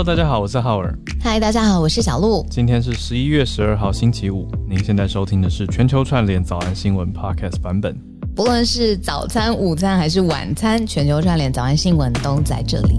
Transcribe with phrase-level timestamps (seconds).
[0.00, 0.98] Hello，大家好，我是浩尔。
[1.22, 2.46] 嗨，大家好，我是小鹿。
[2.48, 4.48] 今天是十一月十二号，星期五。
[4.66, 7.94] 您现在收听的是全球串联早安新闻 Podcast 版本。
[8.34, 12.98] 不论是早餐、午餐还是晚餐，全球串联早安新闻都在这里。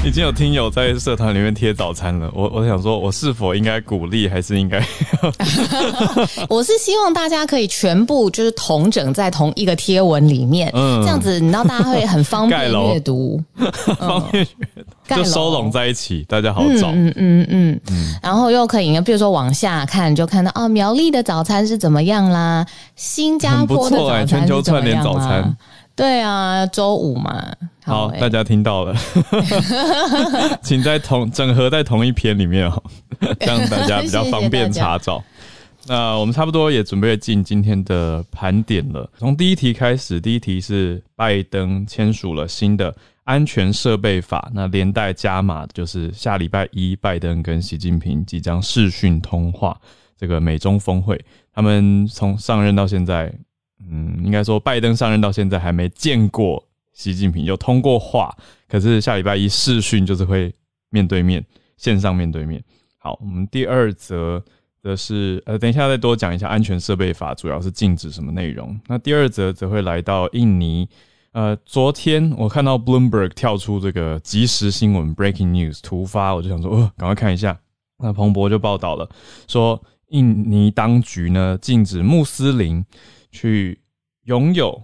[0.04, 4.82] 已经有听友在社团里面贴早餐了，我我想说，我是否应该鼓励，还是应该？
[6.48, 13.42] 我是希望大家可以全部就是同整在同一个贴文里面，嗯，这样子你知道大家会很方便阅读，
[13.98, 14.66] 方便阅
[15.06, 22.64] 读，就收拢在一起，大家好找，嗯嗯嗯嗯，然后又可以，比如说往下看，就看到哦，苗栗的早餐是怎么样啦，
[22.96, 25.54] 新加坡的早餐全球串联早餐。
[25.94, 27.44] 对啊，周五嘛。
[27.84, 28.94] 好，大家听到了，
[30.62, 32.82] 请在同整合在同一篇里面哦，
[33.40, 35.22] 这样大家比较方便查找。
[35.86, 39.10] 那我们差不多也准备进今天的盘点了。
[39.18, 49.76] 从第一题开始，第一题是拜登签署了新的安全设备法，那连带加码就是下礼拜一，拜登跟习近平即将视讯通话，
[50.18, 51.18] 这个美中峰会，
[51.54, 53.32] 他们从上任到现在。
[53.90, 56.62] 嗯，应该说拜登上任到现在还没见过
[57.00, 58.36] 习近平，有通过话，
[58.68, 60.54] 可是下礼拜一视讯就是会
[60.90, 61.42] 面对面，
[61.76, 62.62] 线上面对面。
[62.98, 64.44] 好，我们第二则
[64.82, 68.78] 则是呃，等一下再多讲一下安全设备法主要是禁止什么内容。
[68.86, 70.86] 那第二则则会来到印尼，
[71.32, 77.58] 呃，昨天我看到 Bloomberg 跳出这个即时新闻 Breaking News 突发，我就想说，呃，赶快看一下。
[77.98, 79.08] 那彭博就报道了，
[79.48, 82.84] 说印尼当局呢禁止穆斯林。
[83.32, 83.80] 去
[84.24, 84.82] 拥有、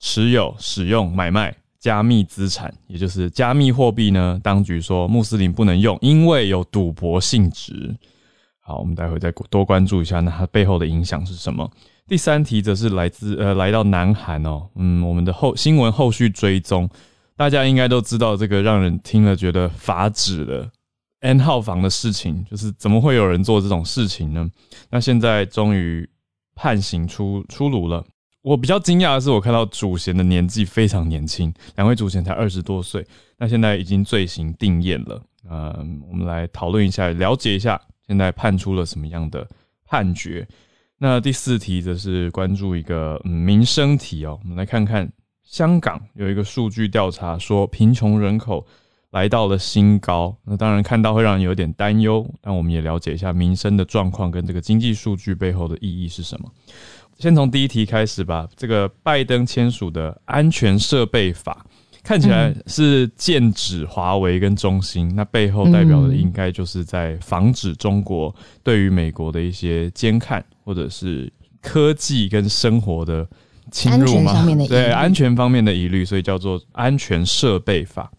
[0.00, 4.40] 持有、使用、买卖加密资产，也就是加密货币呢？
[4.42, 7.96] 当局说穆斯林不能用，因为有赌博性质。
[8.60, 11.70] 好，我们待会再多关注一下，那它背后的影响是什么？
[12.06, 16.88] 第三题则是来自呃，来到南韩哦，嗯，我们的后新闻后续追踪，
[17.36, 20.70] 大家应该都知道这个让人听了觉得发指的
[21.20, 24.48] N 号房的事情，就是怎么会有人做这种事情呢？
[24.90, 26.08] 那现在终于。
[26.60, 28.04] 判刑出出炉了，
[28.48, 35.22] 我比较惊讶的是，我看到主嫌的年纪非常年轻，两位主嫌才二十多岁，那现在已经罪行定验了。
[35.50, 39.46] 嗯，我们来讨论一下，了解一下现在判出了什么样的
[39.84, 40.48] 判决。
[40.96, 45.06] 那第四题则是关注一个民生题哦，我们来看看
[45.44, 48.66] 香港有一个数据调查说，贫穷人口。
[49.10, 56.50] 来到了新高，那当然看到会让人有点担忧，但我们也了解一下民生的状况跟这个经济数据背后的意义是什么。
[57.18, 58.46] 先从第一题开始吧。
[58.54, 61.64] 这个拜登签署的安全设备法
[62.02, 73.26] 看起来是剑指华为跟中兴，那背后代表的应该就是在防止中国对于美国的一些监看或者是科技跟生活的
[73.72, 74.46] 侵入吗？
[74.68, 78.10] 对安全方面的疑虑，所以叫做安全设备法。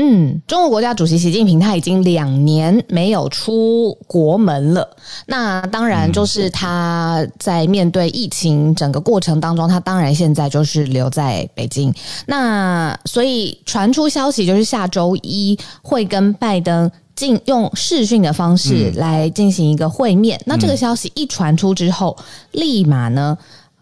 [0.00, 4.88] 嗯，中国国家主席习近平他已经两年没有出国门了。
[5.26, 11.92] 那当然就是他在面对疫情整个过程当中，他当然现在就是留在北京。
[12.26, 20.40] 那所以传出消息就是下周一会跟拜登进用视讯的方式来进行一个会面。
[20.46, 22.16] 那这个消息一传出之后，
[22.52, 23.36] 立马呢。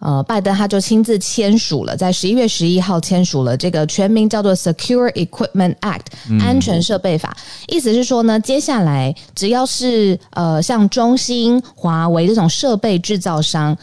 [0.06, 6.06] 呃，拜登他就亲自签署了，在十一月十一号签署了这个全名叫做 Secure Equipment Act
[6.40, 7.36] 安全设备法，
[7.66, 13.76] 意思是说呢，接下来只要是呃像中兴、华为这种设备制造商，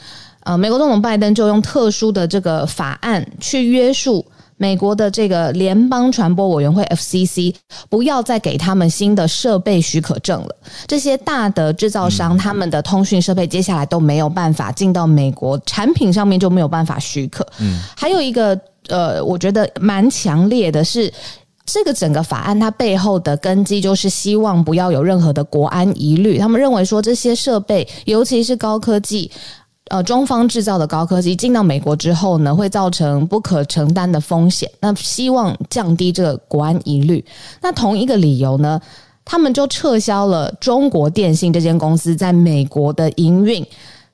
[0.46, 4.26] 呃，美国总统拜登就用特殊的这个法案去约束。
[4.64, 7.54] 美国的这个联邦传播委员会 FCC
[7.90, 10.56] 不要再给他们新的设备许可证了。
[10.88, 17.46] 这些大的制造商，他们的通讯设备接下来都没有办法进到美国，产品上面就没有办法许可。
[17.60, 18.58] 嗯，还有一个
[18.88, 21.12] 呃，我觉得蛮强烈的是，
[21.66, 26.38] 这个整个法案它背后的根基就是希望不要有任何的国安疑虑。
[26.38, 29.30] 他们认为说这些设备，尤其是高科技。
[29.90, 34.68] 呃，中方制造的高科技进到美国之后呢，会造成不可承担的风险。
[34.80, 37.24] 那希望降低这个国安疑虑。
[37.62, 38.80] 那同一个理由呢，
[39.26, 43.64] 他们就撤销了中国电信这间公司在美国的营运。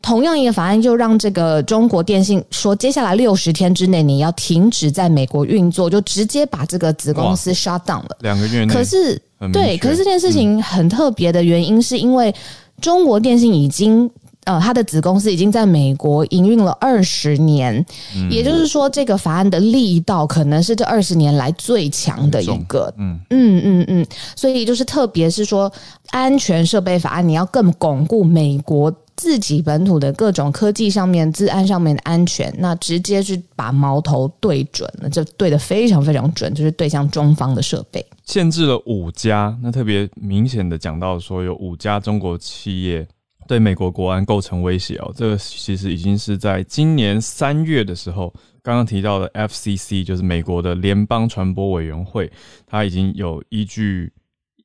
[0.01, 8.17] 同样一个法案就让这个中国电信说，接下来六十天之内你要停止在美国运作，就直接把这个子公司 shut down 了。
[8.21, 8.73] 两个月内。
[8.73, 9.21] 可是，
[9.53, 12.33] 对，可是这件事情很特别的原因，是因为
[12.81, 14.09] 中国电信已经。
[14.49, 17.85] 呃，他的子公司已经在美国营运了二十年，
[18.31, 22.91] 也就是说，这个法案的力道可能是这二十年来最强的一个。
[22.97, 25.71] 嗯嗯嗯嗯，所以就是特别是说，
[26.09, 38.03] 安全设备法案，你要更巩固美国自己本土的各种科技上面、治安上面的安全，那直接是把矛头对准了，就对的非常非常准，就是对向中方的设备。
[38.25, 43.07] 限制了五家，那特别明显的讲到说有五家中国企业
[43.49, 48.31] 对美国国安构成威胁哦，这个其实已经是在今年三月的时候，
[48.61, 52.31] 刚刚提到的 FCC 就是美国的联邦传播委员会，
[52.67, 54.13] 它已经有依据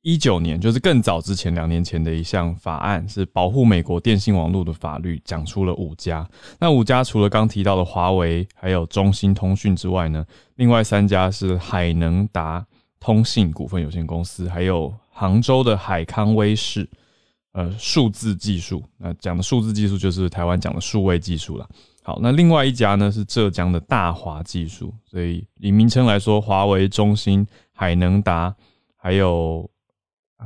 [0.03, 6.29] 一九年，就是更早之前两年前的一项法案，是保护美国电信网络的法律，讲出了五家。
[6.59, 10.23] 那五家除了刚提到的华为还有中兴通讯之外呢，
[10.57, 12.63] 另外三家是海能达。
[12.97, 16.89] 通信股份有限公司，还有杭州的海康威视，
[17.55, 21.65] 呃，数字技术，那讲的数字技术就是台湾讲的数位技术了。
[22.03, 28.53] 好，那另外一家呢是浙江的大华技术，所以以名称来说，华为、中兴、海能达，
[28.97, 29.69] 还有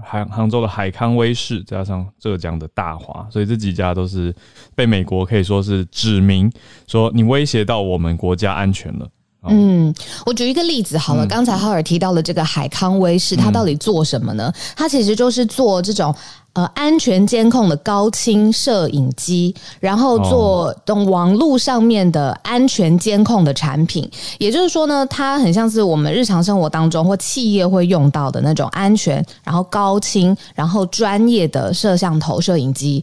[0.04, 4.32] 杭杭州的海康威视，加上浙江的大华，所以这几家都是
[4.76, 6.48] 被美国可以说是指明
[6.86, 9.10] 说你威胁到我们国家安全了。
[9.48, 9.94] 嗯，
[10.26, 11.26] 我举一个例子好了。
[11.26, 14.52] 刚才浩尔提到了这个海康威视，它到底做什么呢？
[14.76, 16.14] 它其实就是做这种
[16.52, 24.10] 呃安全监控的高清摄影机，然后做等网络上面的安全监控的产品。
[24.40, 33.02] 也就是说呢，它很像是我们日常生活当中或企业会用到的那种安全，然后高清，然后专业的摄像头摄影机。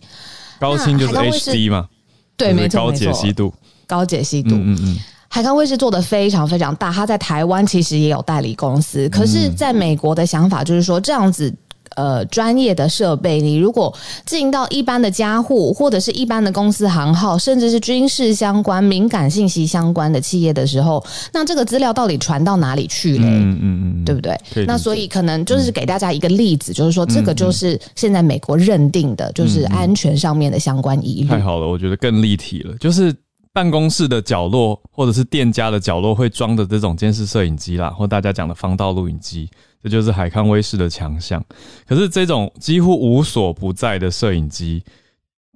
[0.61, 1.89] 高清就是 HD 嘛？
[2.37, 3.55] 对，没错，高解析度，
[3.87, 4.99] 高解析度，嗯嗯。
[5.37, 11.55] 海康威视做的非常非常大，它在台湾其实也有代理公司，可是在美国的想法就是说，这样子
[11.95, 13.95] 呃专业的设备，你如果
[14.25, 21.05] 进到一般的家户或者是一般的公司行号，甚至是军事相关、敏感信息相关的企业的时候，
[21.35, 23.27] 那这个资料到底传到哪里去嘞？
[23.27, 24.35] 嗯嗯嗯，对不对？
[24.67, 31.29] 那所以可能就是给大家一个例子，就是说这个就是现在美国认定的，就是安全上面的相关疑虑。
[31.29, 33.15] 太好了，我觉得更立体了，就是。
[33.57, 39.49] 办公室的角落，或者是店家的角落会装的这种监视摄影机啦，或大家讲的防盗录影机，
[39.83, 41.43] 这就是海康威视的强项。
[41.87, 44.85] 可是这种几乎无所不在的摄影机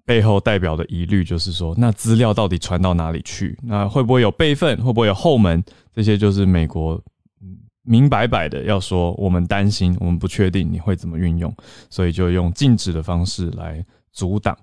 [0.06, 3.54] 背后代表的疑虑，就是说，那资料到底传到哪里去？
[3.62, 4.82] 那会不会有备份？
[4.82, 5.62] 会不会有后门？
[5.94, 6.98] 这些就是美国
[7.82, 11.54] 明摆摆的要说，我们担心，我们不确定你会怎么运用，
[11.90, 14.56] 所以就用禁止的方式来阻挡。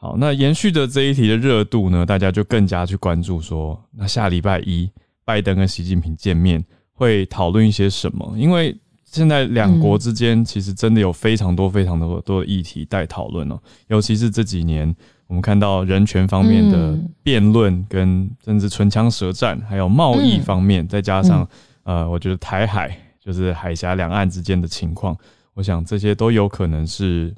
[0.00, 4.90] 好，那延续着这一题的热度呢，大家就更加去关注说，那下礼拜一
[5.26, 6.64] 拜登跟习近平见面
[6.94, 8.34] 会讨论一些什么？
[8.34, 8.74] 因为
[9.04, 21.46] 现在两国之间其实真的有非常多、非常多多的议题待讨论哦，尤其是这几年我们看到人权方面的辩论，跟甚至唇枪舌战，还有贸易方面，再加上
[21.82, 25.14] 呃，我觉得台海就是海峡两岸之间的情况，
[25.52, 27.34] 我想这些都有可能是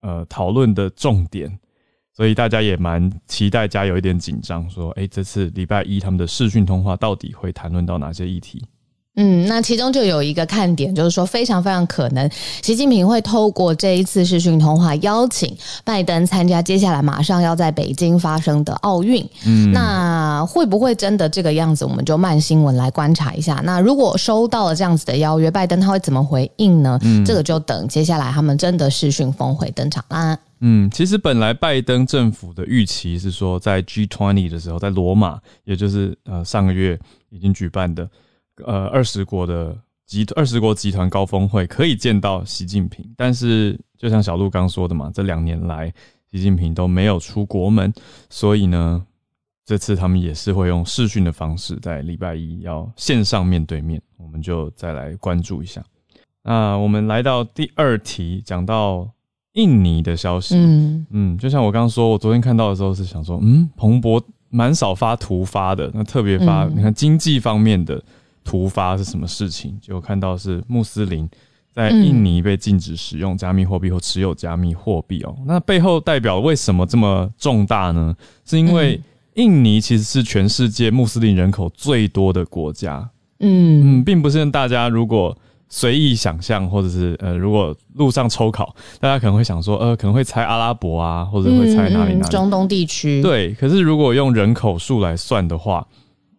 [0.00, 1.46] 呃讨论的重点。
[2.16, 8.64] 所以大家也蛮期待，加有一点紧张，说，哎，这次礼拜一他们的视讯通话到底会谈论到哪些议题？
[9.16, 12.30] 嗯，那其中就有一个看点，就是说非常非常可能，
[12.62, 19.26] 习近平会透过这一次视讯通话邀请拜登参加接下来马上要在北京发生的奥运。
[19.46, 21.84] 嗯，那会不会真的这个样子？
[21.84, 23.60] 我们就慢新闻来观察一下。
[23.64, 26.98] 那如果收到了这样子的邀约，拜登他会怎么回应呢？
[27.02, 30.38] 嗯，这个就等接下来他们真的视讯峰会登场啦。
[30.60, 36.98] 嗯，其实本来拜登政府的预期是说，在 G20 的时候，在罗马，也就是呃上个月
[37.30, 38.08] 已经举办的
[38.64, 39.76] 呃二十国的
[40.06, 43.04] 集二十国集团高峰会，可以见到习近平。
[43.16, 45.92] 但是就像小鹿刚说的嘛，这两年来
[46.30, 47.92] 习近平都没有出国门，
[48.30, 49.04] 所以呢，
[49.64, 55.84] 这次他们也是会用视讯的方式，在礼拜一要线上面对面，我们就再来关注一下。
[56.42, 59.08] 那我们来到第二题，讲到。
[59.56, 67.98] 印尼的消息，嗯嗯，就像我刚刚说，我昨天看到的时候是想说，嗯，彭博蛮少发突发的，那特别发，你看经济方面的
[68.46, 69.76] 突发是什么事情？
[69.82, 71.28] 就看到是穆斯林
[71.72, 78.14] 在印尼被禁止使用加密货币或持有加密货币哦，那背后代表为什么这么重大呢？
[78.44, 78.98] 是因为
[79.34, 83.10] 印尼其实是全世界穆斯林人口最多的国家，
[83.40, 85.36] 嗯嗯，并不是大家如果。
[85.68, 93.20] 随意想象，或者是呃，如果路上抽考，大家可能会想说，呃，可能会猜阿拉伯啊，或者会猜哪里哪里，中东地区。
[93.20, 95.84] 对，可是如果用人口数来算的话，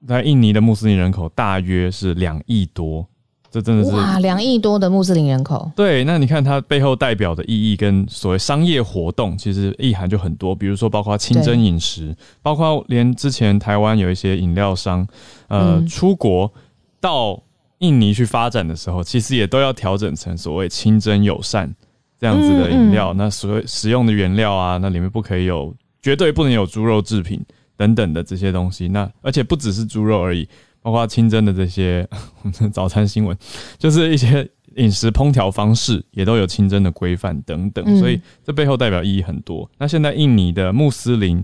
[0.06, 3.08] 在印尼的穆斯林人口大约是两亿多，
[3.50, 5.72] 这真的是哇，两亿多的穆斯林人口。
[5.76, 15.08] 对，那你看它背后代表的意义跟所谓商业活动，其实意涵就很多，比如说包括清真饮食，包括连之前台湾有一些饮料商，
[15.48, 16.52] 呃，出国
[17.00, 17.42] 到。
[17.80, 21.72] 印尼去发展的时候，其实也都要调整成所谓清真友善
[22.20, 23.14] 这样子的饮料。
[23.14, 27.40] 那所谓使用的原料啊，那里面不可以有，绝对不能有猪肉制品
[27.78, 28.90] 等等的这些东西。
[28.90, 30.48] 那而且不只是猪肉而已，
[30.82, 32.06] 包括清真的这些
[32.74, 33.38] 早餐新闻，
[33.78, 39.70] 就是一些饮食烹调方式也都有清真的规范等等，所以这背后代表意义很多。
[39.78, 41.44] 那现在印尼的穆斯林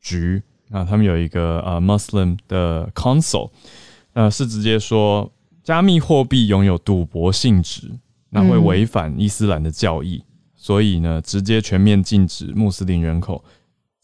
[0.00, 3.50] 局啊，他们有一个呃 Muslim 的 Council，
[4.14, 5.30] 呃，是直接说
[5.62, 7.90] 加密货币拥有赌博性质，
[8.30, 10.24] 那会违反伊斯兰的教义，
[10.56, 13.44] 所以呢，直接全面禁止穆斯林人口。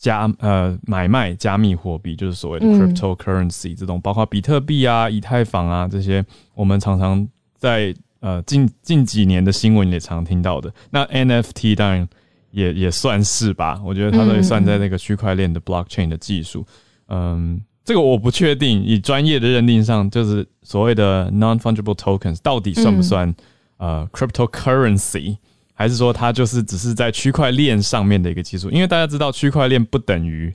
[0.02, 7.24] 加呃买卖加密货币就是所谓的 cryptocurrency 这种，包括比特币啊、以太坊啊这些，我们常常
[7.56, 10.74] 在呃近近几年的新闻也常听到的。
[10.90, 12.08] 那 NFT 当然
[12.50, 16.66] 也也算是吧，我觉得它都算在那个区块链的 blockchain 的技术。
[17.06, 23.32] 嗯，这个我不确定，以专业的认定上，就是所谓的 non-fungible tokens 到底算不算
[23.76, 25.36] 呃 cryptocurrency？
[25.82, 28.70] 还是说它就是只是在区块链上面的一个技术？
[28.70, 30.54] 因为大家知道区块链不等于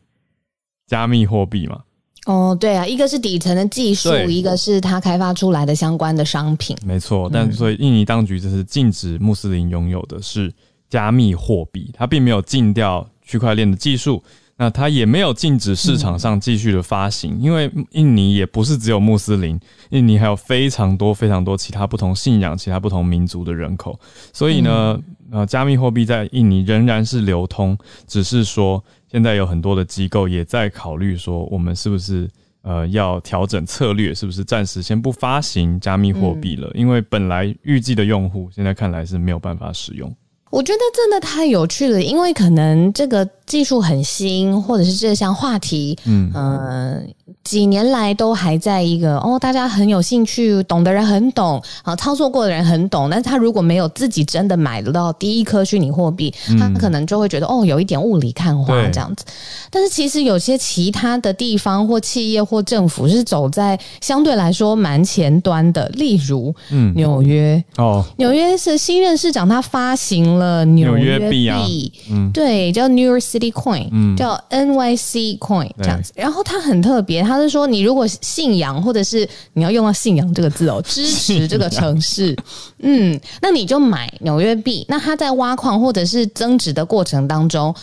[0.88, 1.81] 加密货币嘛。
[2.27, 6.77] 哦，对啊，一个是底层的技术，一个是它开发出来的相关的商品。
[6.86, 10.50] 没错，但所以印尼当局就是禁止穆斯林拥有的是
[10.89, 14.24] 加密货币，它并没有禁掉区块链的技术。
[14.59, 19.59] 那它也没有禁止市场上继续的发行，因为印尼也不是只有穆斯林，
[19.91, 23.99] 印尼还有非常多非常多其他不同信仰、其他不同民族的人口，
[24.33, 24.99] 所以呢，
[25.31, 32.27] 呃，加密货币在印尼仍然是流通，只是说现在有很多的机构也在考虑说，我们是不是
[32.63, 36.71] 呃要调整策略，是不是暂时先不发行加密货币了？
[36.73, 40.11] 因为本来预计的用户现在看来是没有办法使用。
[40.49, 47.05] 我觉得真的太有趣了，因为可能这个技术很新，或者是这项话题，嗯，
[47.43, 59.25] 几年来都还在一个哦，大家很有兴趣，懂的人很懂啊，操作过的人很懂，但是他如果没有自己真的买得到第一颗虚拟货币，他可能就会觉得哦，有一点雾里看花这样子。
[59.69, 67.61] 但是其实有些其他的地方或企业或政府是走在相对来说蛮前端的，例如，嗯，纽约。
[67.77, 70.37] 哦，纽约是新任市长他发行。
[70.38, 71.65] 了纽约币啊，
[72.10, 76.13] 嗯，对，叫 New York City Coin，嗯，叫 NYC Coin 这样子。
[76.15, 82.36] 然后它很特别，它是说你如果信仰，或者是你要用到信仰这个字哦，支持这个城市，
[82.79, 84.86] 嗯，那你就买纽约币。
[84.88, 87.74] 那它在挖矿或者是增值的过程当中，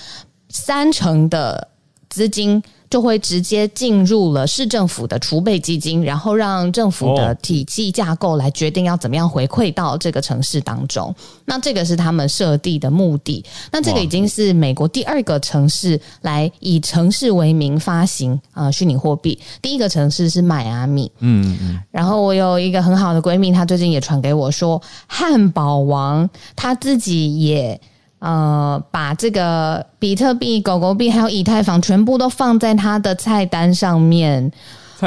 [0.49, 1.69] 三成的
[2.09, 2.63] 资金。
[2.89, 11.15] 就会直接进入了市政府的储备基金，然后让政府的体系架构来决定要怎么样回馈到这个城市当中。
[11.45, 13.45] 那这个是他们设定的目的。
[13.73, 19.39] 那这个已经是美国第二个城市来以城市为名发行啊虚拟货币。
[19.61, 21.11] 第一个城市是迈阿密。
[21.19, 21.81] 嗯嗯。
[21.91, 27.81] 然后我有一个很好的闺蜜，她最近也传给我说，汉堡王他自己也。
[28.25, 34.51] 呃，把这个比特币、狗狗币还有以太坊全部都放在他的菜单上面，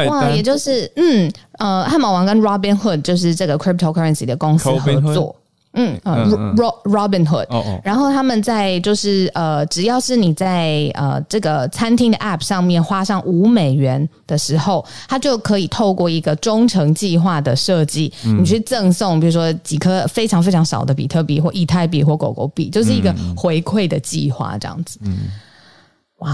[0.07, 5.35] 哇，也就是嗯呃，汉堡王跟 Robinhood 就是这个 cryptocurrency 的公司合作。
[5.77, 6.55] 嗯嗯
[6.85, 7.45] ，Robin Hood，
[7.83, 24.99] 然后他们在就是呃，只要是你在呃这个餐厅的 App 上面花上五美元的时候，它就可以透过一个忠诚计划的设计，你去赠送，比如说几颗非常非常少的比特币或以太币或狗狗币，就是一个回馈的计划这样子。
[25.03, 25.29] 嗯，
[26.17, 26.29] 哇，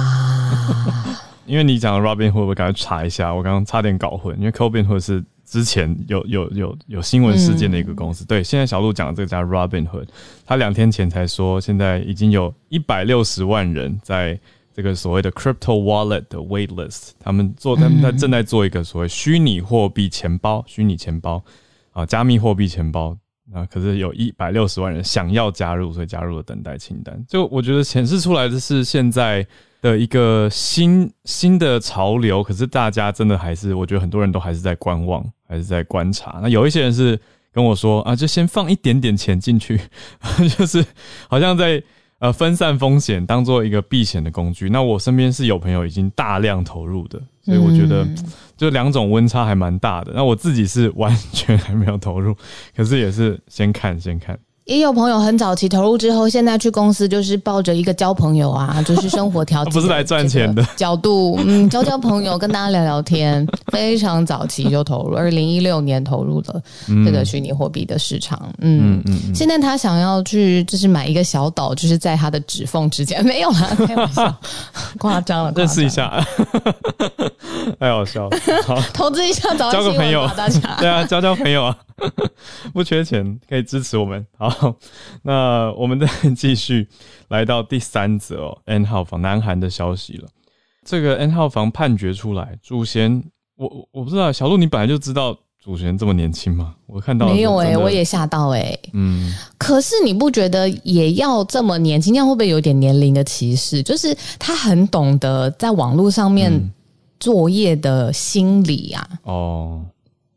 [1.45, 5.23] 因为你讲 Robin Hood，我赶快查一下，我刚刚差点搞混，因为 Robin Hood 是。
[5.45, 10.07] 之前有有有有新闻事件的一个公司，对，现在小鹿讲的这个叫 Robinhood，
[10.45, 14.39] 他两天前才说，现在已经有一百六十万人在
[14.73, 21.43] 这个所谓的 crypto wallet 的 waitlist，他们做他们在正在做一个所谓虚拟货币钱包，虚拟钱包
[21.91, 23.15] 啊，加密货币钱包，
[23.51, 27.23] 那可是有一百六十万人想要加入，所以加入了等待清单。
[27.27, 29.45] 就我觉得显示出来的是现在。
[29.83, 36.39] 的一个新新的潮流，可是大家真的还是，我觉得很多人都还是在观望，还是在观察。
[36.41, 37.19] 那有一些人是
[37.51, 39.77] 跟我说啊，就先放一点点钱进去，
[40.57, 40.85] 就是
[41.27, 41.83] 好像在
[42.19, 44.69] 呃分散风险，当做一个避险的工具。
[44.69, 48.07] 那我身边是有朋友已经大量投入的，所以我觉得
[48.55, 50.13] 就两种温差还蛮大的。
[50.15, 52.33] 那我自己是完全还没有投入，
[52.73, 54.39] 可是也是先看先看。
[54.65, 60.65] 也有朋友很早期投入之后，现在去公司就是抱着一个交朋友啊， 就是生活条件不是来赚钱的。
[60.77, 66.61] 角度，嗯，交交朋友，跟大家聊聊天，非常早期就投入，二零一六年投入了
[67.05, 69.03] 这个虚拟货币的市场，嗯。
[69.05, 74.33] 嗯，现在他想要去就是买一个小岛，就是在他的指缝之间，没有啦，开玩笑，
[74.97, 76.25] 夸张了，认识一下，
[77.79, 78.29] 太 好笑，
[78.65, 80.59] 好，投资一下，交个朋友，大家。
[80.79, 81.75] 对啊，交交朋友啊。
[82.73, 84.25] 不缺钱，可以支持我们。
[84.37, 84.75] 好，
[85.23, 86.87] 那我们再继续
[87.29, 90.27] 来到第三则哦， N 号房南韩的消息了。
[90.85, 93.23] 这个 N 号房判决出来，主嫌
[93.55, 96.75] 我我不知道，小鹿你本来就知道主持人这么年轻吗？
[96.87, 98.77] 我看到没有哎，我也吓到哎。
[98.91, 103.81] 嗯，可是你不觉得也要这么年轻，这样会不会有点年龄的歧视？
[103.81, 106.51] 就是他很懂得在网络上面
[107.17, 109.07] 作业的心理啊。
[109.23, 109.85] 哦，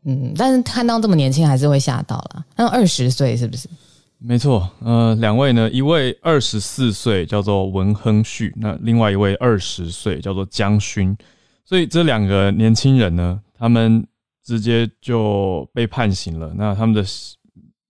[0.07, 2.43] 嗯，但是看到这么年轻还是会吓到了。
[2.55, 3.69] 那二十岁是不是？
[4.17, 11.15] 没错，呃，两位呢，一位二十四岁叫做文亨旭，那另外一位二十岁叫做江勋，
[11.63, 14.03] 所以这两个年轻人呢，他们。
[14.47, 16.53] 直接就被判刑了。
[16.55, 17.03] 那他们的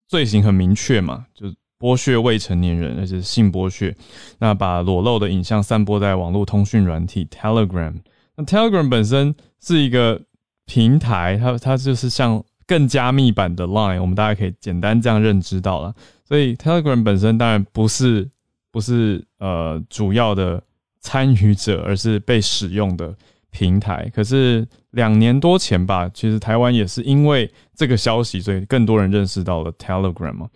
[0.07, 1.45] 罪行很明确嘛，就
[1.77, 3.95] 剥削未成年人，而且性剥削。
[4.39, 7.93] 那把裸露的影像散播在网络通讯软体 Telegram。
[8.35, 10.19] 那 Telegram 本身是一个
[10.67, 15.91] 平台，它它就是像更加密版的 Line，我们大家可以简单这样认知到了。
[16.23, 18.29] 所以 Telegram 本身当然不是
[18.71, 20.61] 不是呃主要的
[20.99, 23.15] 参与者，而是被使用的。
[23.49, 30.47] 平台可是两年多前吧，其实台湾也是因为这个消息，所以更多人认识到了 Telegram 嘛。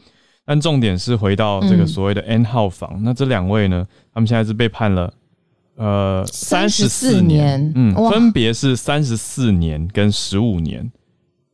[0.45, 5.11] 但重点是回到这个所谓的 N 号房，那这两位呢，他们现在是被判了
[5.81, 10.89] 呃三十四年，嗯，分别是三十四年跟十五年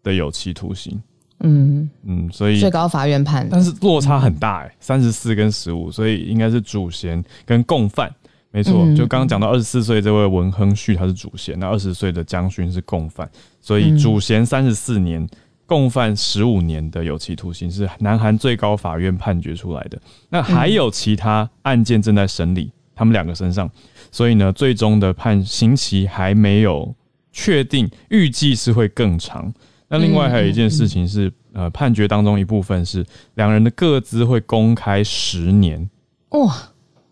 [0.03, 1.01] 的有期徒刑。
[1.39, 1.89] 嗯。
[2.03, 8.13] 嗯，所以最高法院判，但是落差很大哎，三十四跟十五，所以应该是主嫌跟共犯。
[8.51, 13.29] 没错，就刚刚讲到二十四岁这位文亨旭他是主嫌，那二十岁的江勋是共犯，
[13.61, 15.27] 所以主嫌三十四年，
[15.65, 20.01] 共犯十五年的有期徒刑是南韩最高法院判决出来的。
[20.29, 23.69] 那还有其他案件正在审理，他们两个身上，
[24.11, 26.93] 所以呢，最终的判刑期还没有
[27.31, 29.53] 确定，预计是会更长。
[29.89, 35.89] 那另外还有一件事情是，呃，判决当中一部分是两人的各自会公开十年。
[36.29, 36.55] 哇！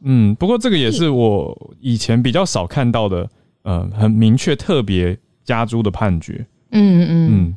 [0.02, 3.30] 嗯，不过这个也是我以前比较少看到的，
[3.64, 6.46] 呃，很明确、特别加诸的判决。
[6.72, 7.56] 嗯嗯嗯。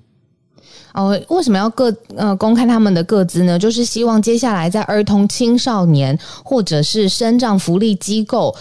[0.95, 3.59] 哦，为什么要各呃公开他们的各资呢？
[3.59, 8.57] 就是希望接下来在儿童、青少年或者是生长福利机构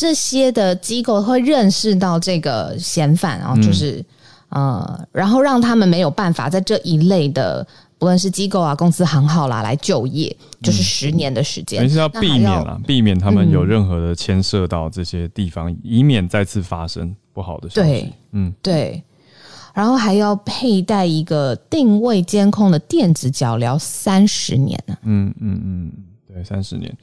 [0.00, 4.02] 这些的机构会认识到这个嫌犯，然后就是
[4.48, 7.66] 呃，然后让他们没有办法在这一类的。
[7.98, 18.10] 不论是机构啊、公司行号啦，来就业，就是十年的时间，是要避免啊，避免他们有任何的牵涉到这些地方，以免再次发生不好的事情。
[18.32, 19.04] 嗯，对。
[19.74, 24.96] 然后还要佩戴一个定位监控的电子脚镣三十年呢。
[25.02, 25.92] 嗯嗯嗯，
[26.26, 26.96] 对，三十年。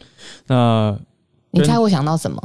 [0.48, 0.98] 那
[1.52, 2.42] 你猜我想到什么？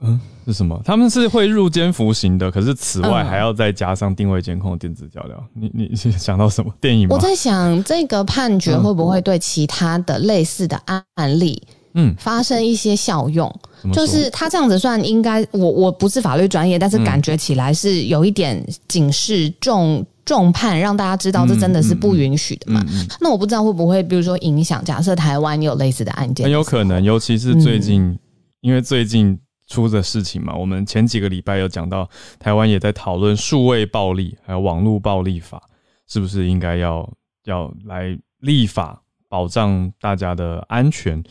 [0.00, 0.80] 嗯，是什么？
[0.84, 5.34] 他们是会入监服刑的，可是此外还要再加上定位监控、电子脚镣。
[5.54, 7.16] 你你想到什么电影吗？
[7.16, 11.02] 我在想这个判决会不会对其他的类似的案
[11.40, 11.60] 例，
[11.94, 13.52] 嗯，发生一些效用？
[13.92, 22.84] 就是他这样子算应该，我我不是法律专业，但是感觉起来是有一点警示重重判，让大家知道这真的是不允许的嘛？
[23.20, 24.84] 那我不知道会不会，比如说影响？
[24.84, 28.16] 假设台湾有类似的案件，很有可能，尤其是最近，
[28.60, 29.36] 因为最近。
[29.68, 35.62] 出的事情嘛，我们前几个礼拜有讲到，台湾也在讨论数位暴力还有网络暴力法，
[36.08, 37.08] 是不是应该要
[37.44, 41.22] 要来立法保障大家的安全？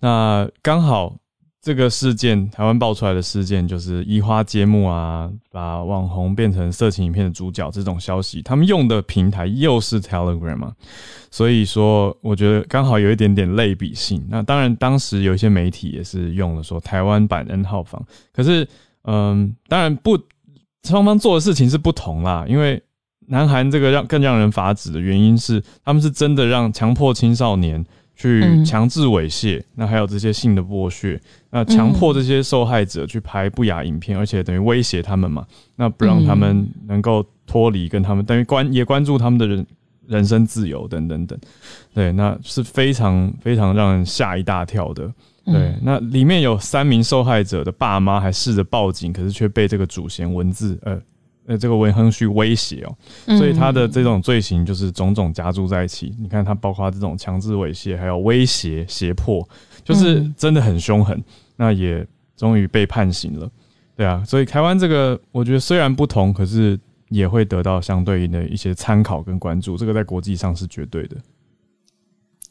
[0.00, 1.16] 那刚好。
[1.64, 10.74] 这个事件，台湾爆出来的事件，就是移花接木啊，把网红变成色情影片的主角这种消息，他们用的平台又是 Telegram 嘛，
[11.30, 14.22] 所以说我觉得刚好有一点点类比性。
[14.28, 18.68] 那当然，当时有一些媒体也是用了说台湾版 N 号房，可是
[19.04, 20.18] 嗯，当然不
[20.82, 22.82] 双方做的事情是不同啦，因为
[23.28, 27.82] 南韩这个让更让人发指的原因是，他们是真的让强迫青少年。
[28.16, 35.46] 去强制猥亵，那还有这些性的剥削，那强迫这些受害者去拍不雅影片，而且等于威胁他们嘛，
[35.76, 39.66] 那不让他们能够脱离跟他们，等于关也关注他们的人
[40.06, 41.38] 人身自由等等等，
[41.92, 45.12] 对，那是非常非常让人吓一大跳的。
[45.44, 51.00] 对，那里面有三名受害者的爸妈还试着报警，可是却被这个主嫌文字呃。
[51.46, 56.14] 呃，这个文亨旭威胁哦，所以他的这种罪行就是种种加注在一起。
[56.18, 59.46] 你看，他包括这种强制猥亵，还有威胁、胁迫，
[59.84, 61.22] 就是真的很凶狠。
[61.56, 63.48] 那也终于被判刑了，
[63.94, 64.24] 对啊。
[64.26, 66.78] 所以台湾这个，我觉得虽然不同，可是
[67.10, 69.76] 也会得到相对应的一些参考跟关注。
[69.76, 71.16] 这个在国际上是绝对的。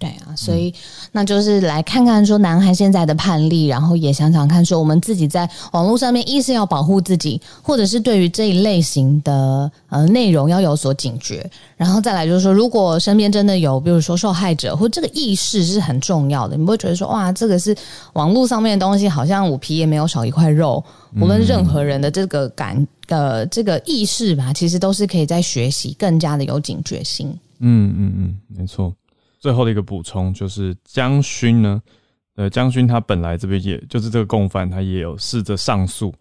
[0.04, 0.74] 对啊，所以
[1.14, 17.74] 那就是来看看说男孩现在的判例，然后也想想看说我们自己在网络上面，一是要保护自己，或者是对于这一类型的呃内容要有所警觉，然后再来就是说，如果身边真的有，比如说受害者，或这个意识是很重要的，你不会觉得说哇，这个是
[18.14, 20.84] 网络上面的东西，好像我皮也没有少一块肉，
[21.22, 27.28] 无论任何人的这个感呃这个意识吧，其实都是可以在学习更加的有警觉性。
[27.66, 28.94] 嗯嗯嗯，没错。
[29.44, 31.82] 最后的一个补充就是江勋呢，
[32.38, 36.14] 呃，江勋他本来这边也就是这个共犯，他也有试着上诉，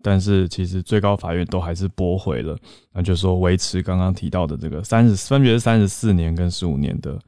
[0.00, 2.56] 但是其实最高法院都还是驳回了，
[2.92, 7.18] 那就说维持刚刚提到的这个三十分别是三十四年跟十五年的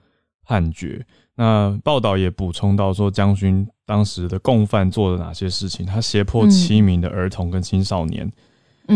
[0.45, 1.05] 判决。
[1.35, 5.85] 那报道也补充到说，江勋当时的共犯做了哪些事情？
[5.85, 8.31] 他胁迫七名的儿童跟青少年。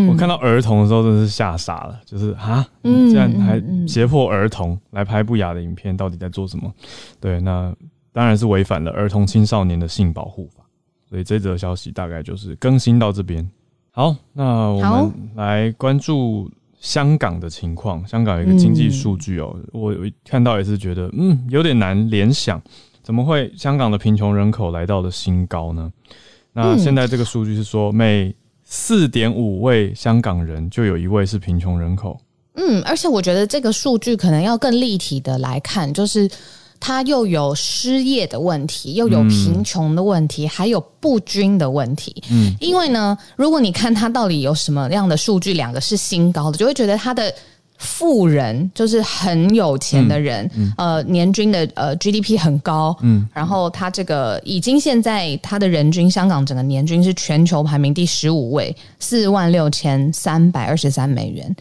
[0.09, 6.73] 我看到儿童的时候，真的是吓傻了，就是啊，竟然还胁迫儿童来拍不雅的影片，到底在做什么？
[7.21, 7.75] 对，那
[8.13, 10.63] 当然是违反了儿童青少年的性保护法。
[11.09, 13.49] 所以这则消息大概就是更新到这边。
[13.93, 18.05] 好，那我们来关注香港的情况。
[18.05, 22.61] 香港有一个经济数据哦，我看到也是觉得，嗯，有点难联想，
[23.01, 25.93] 怎么会香港的贫穷人口来到了新高呢？
[26.53, 28.35] 那现在这个数据是说每
[28.77, 32.19] 四点五位香港人就有一位是贫穷人口。
[32.57, 36.29] 嗯，而且我觉得这个数据可能要更立体的来看，就是
[36.81, 42.21] 它又有失业的问题，又有贫穷的问题，还有不均的问题。
[42.33, 47.33] 嗯，因为呢，如果你看它到底有什么样的数据，两个是新高的，就会觉得它的。
[47.85, 61.55] 富人就是很有钱的人，呃，年均的呃 GDP 很高，嗯，然后他这个已经现在他的人均，香港整个年均是全球排名第十五位，四万六千三百二十三美元，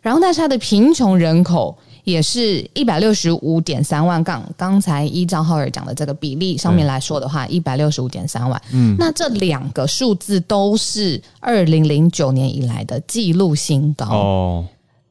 [0.00, 14.06] 然后但是他的贫穷人口也是一百六十五点三万，杠刚才依照浩尔讲的这个比例上面来说的话，一百六十五点三万，嗯，那这两个数字都是二零零九年以来的纪录新高。
[14.06, 14.64] 哦。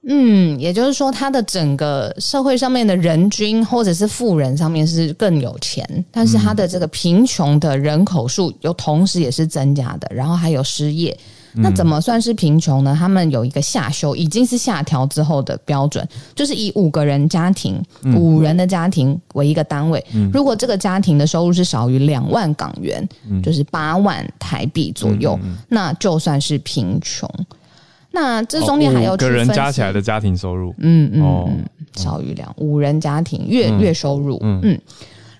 [0.08, 11.18] 嗯，也就是说，他的整个社会上面的人均或者是富人上面是更有钱，但是他的这个贫穷的人口数又同时也是增加的，然后还有失业，
[11.56, 12.96] 那怎么算是贫穷呢？
[12.96, 17.82] 他们有一个下修，已经是下调之后的标准，就是以五个人家庭、
[18.15, 23.08] 五人的家庭为一个单位，如果这个家庭的收入是少于两万港元，
[23.41, 27.28] 就是八万台币左右，那就算是贫穷。
[28.15, 31.65] 那这中间还有个人加起来的家庭收入，嗯嗯嗯，
[31.97, 34.80] 少于两五人家庭月月收入，嗯，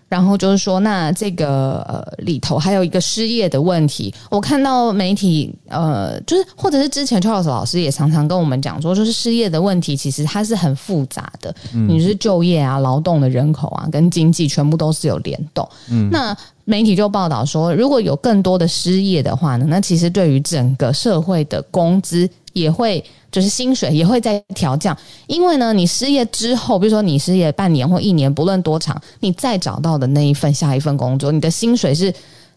[0.10, 11.56] 然后就是说，那这个呃里头还有一个失业的问题，我看到媒体呃，就是或者是之前 Charles 老师也常常跟我们讲说，就是失业的问题其实它是很复杂的，
[11.88, 16.36] 你是就业啊、劳动的人口啊，跟经济全部都是有联动，嗯，那。
[16.68, 24.98] 媒体就报道说，如果有更多的失业的话呢，那其实对于整个社会的工资也会，就是薪水也会在调降。
[25.28, 32.14] 因为呢，你失业之后，比如说你失业半年或一年，不论多长，你再找到的那一份下一份工作，你的薪水是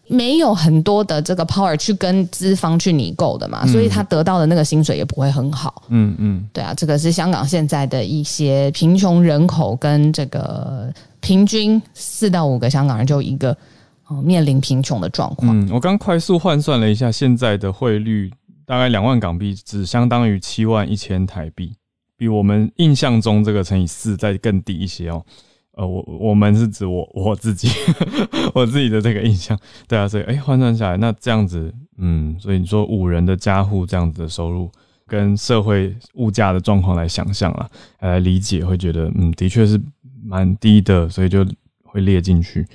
[0.07, 5.83] 没有很多的这个 power 去跟资方去拟购的嘛，所以他得到的那个薪水也不会很好。
[5.89, 13.55] 嗯嗯，对啊，这个是香港现在的一些贫穷人口跟这个平均四到五个香港人就一个。
[14.11, 15.55] 哦，面临贫穷的状况。
[15.55, 18.31] 嗯，我刚快速换算了一下，现在的汇率
[18.69, 21.75] 大概两万港币，只相当于七万一千台币，
[22.15, 25.25] 比我们印象中这个乘以四再更低一些哦。
[25.71, 27.67] 呃，我我们是指我我自己
[28.53, 34.71] 我自己的这个印象，对啊，所以哎，换算下来，那这样子，嗯，所以你说五人的家户这样子的收入，
[35.07, 37.67] 跟社会物价的状况来想象啊，
[38.01, 39.81] 来理解，会觉得嗯，的确是
[40.23, 41.43] 蛮低的，所以就
[41.81, 42.67] 会列进去。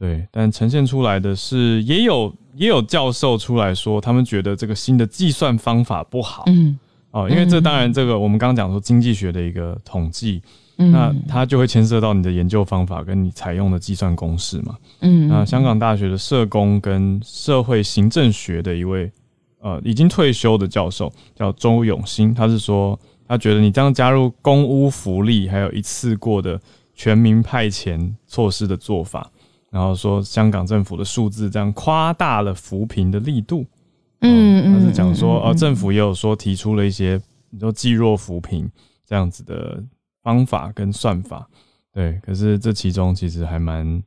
[0.00, 6.44] 对，但呈现出来的是，也有也有教授出来说，他们觉得这个新的计算方法不好。
[6.46, 6.78] 嗯，
[7.10, 10.40] 哦，因为这当然这个我们刚刚讲说经济学的一个统计，
[10.76, 14.74] 那它就会牵涉到你的研究方法跟你采用的计算公式嘛。
[15.02, 19.12] 嗯，那香港大学的社工跟社会行政学的一位
[19.60, 26.58] 呃已经退休的教授叫周永新，他是说他觉得你这样加入公屋福利，还有一次过的
[26.94, 29.30] 全民派遣措施的做法。
[29.70, 33.64] 然后说香港政府的数字这样夸大了扶贫的力度，
[34.20, 38.68] 嗯，他是讲说，呃，政府也有说提出了一些，你说济弱扶贫
[39.06, 39.80] 这样子的
[40.22, 41.48] 方法跟算法，
[41.92, 44.02] 对，可是这其中其实还蛮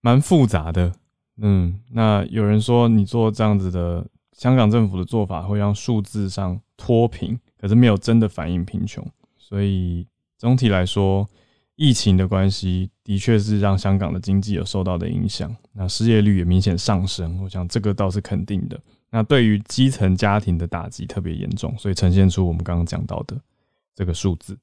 [0.00, 0.92] 蛮复杂的，
[1.40, 9.06] 嗯，那有人说你做这样子的香港政府的做法会让数字上脱贫，可是没有真的反映贫穷，
[9.38, 11.24] 所以总体来说。
[11.76, 17.40] 疫情的关系，的确是让香港的经济有受到的影响，那失业率也明显上升。
[17.42, 18.80] 我想这个倒是肯定的。
[19.10, 23.38] 那对于基层家庭的打击特别严重，所以呈现出我们刚刚讲到的
[23.94, 24.58] 这个数字。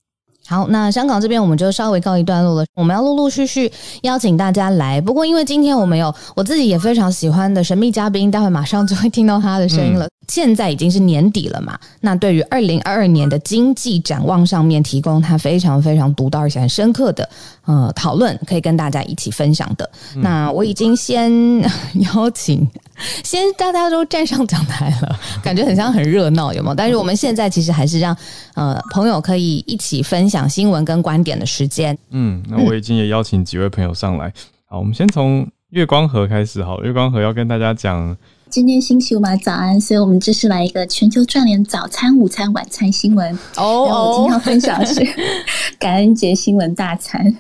[0.48, 2.66] 好，那香港这边我们就稍微告一段落了。
[2.76, 10.08] 我们要陆陆续续邀请大家来，不过因为今天我们有我自己也非常喜欢的神秘嘉宾，待会马上就会听到他的声音了。
[10.28, 17.30] 现在已经是年底了嘛，那对于二零二二年的经济展望上面，提供他非常非常独到而且很深刻的
[17.66, 19.90] 呃讨论，可以跟大家一起分享的。
[20.16, 21.62] 那我已经先
[22.14, 22.66] 邀请。
[23.24, 26.76] 先大家都站上讲台了，感觉很像很热闹，有没有？
[26.76, 28.16] 但是我们现在其实还是让
[28.56, 31.98] 呃朋友可以一起分享新闻跟观点的时间。
[32.12, 34.34] 嗯，那我已经也邀请几位朋友上来。
[34.66, 36.64] 好，我们先从月光河开始。
[36.64, 38.16] 好，月光河要跟大家讲，
[38.50, 43.38] 今天星期五嘛，早安，所以我们这是来一个全球串联早餐、午餐、晚餐新闻。
[43.58, 45.02] 哦，我今天要分享的是
[45.80, 47.36] 感恩节新闻大餐。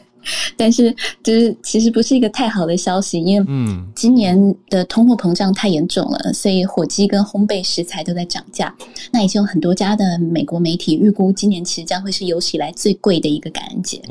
[0.55, 3.47] 但是，就是其实不是一个太好的消息，因为
[3.95, 8.73] 今年的通货膨胀太严重了，所以火鸡跟烘焙食材都在涨价。
[9.12, 14.01] 那已经有很多家的美国媒体预估，今年其实将会是有史以来最贵的一个感恩节。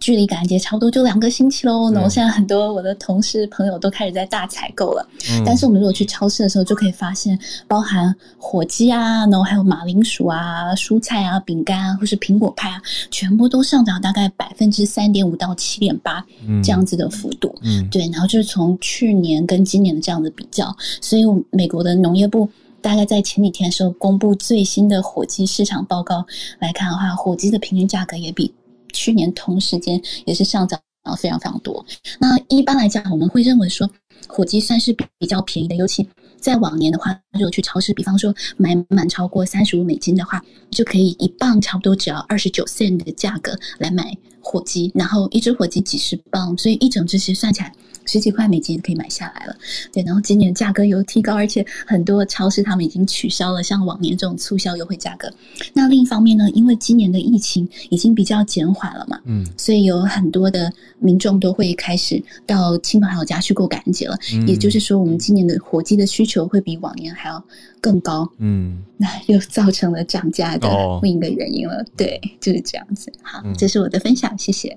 [0.00, 5.08] 距离感恩节差不多就两个星期喽，那我现在很多我的同事朋友都开始在大采购了。
[5.46, 16.24] 但是我们如果去超市的时候，就可以发现，包含火鸡啊，然后还有马铃薯啊、蔬菜啊、饼干啊，或是苹果派啊，全部都上涨大概百分之三点五到七点八
[16.62, 17.54] 这样子的幅度。
[17.62, 22.46] 嗯，对，然后就是从去年跟今年的这样的比较，所以美国的农业部
[22.82, 26.26] 大概在前几天的时候公布最新的火鸡市场报告
[26.58, 28.52] 来看的话，火鸡的平均价格也比。
[28.94, 31.84] 去年同时间也是上涨啊，非常非常多。
[32.18, 33.90] 那一般来讲，我们会认为说
[34.26, 36.08] 火鸡算是比较便宜的，尤其
[36.40, 47.72] 在往年的话，如果去超市，比方说买满超过三十五美金的话，就可以一磅差不多只要二十九 cent 的价格来买火鸡，然后一只火鸡几十磅，所以一整只其实算起来。
[48.06, 49.56] 十几块美金可以买下来了，
[49.92, 50.02] 对。
[50.02, 55.32] 然后今年价格有提高，而且很多超市他们已经取消了像往年这种促销优惠价格。
[55.72, 64.18] 那另一方面呢，因为今年的疫情已经比较减缓了嘛，嗯，所以有很多的民众都会开始到亲朋好友家去过感恩节了。
[64.46, 67.42] 也就是说，我们今年的火鸡的需求会比往年还要
[67.80, 70.68] 更高，嗯，那又造成了涨价的
[71.02, 71.84] 另一个原因了。
[71.96, 73.12] 对，就是这样子。
[73.22, 74.76] 好，这是我的分享，谢谢。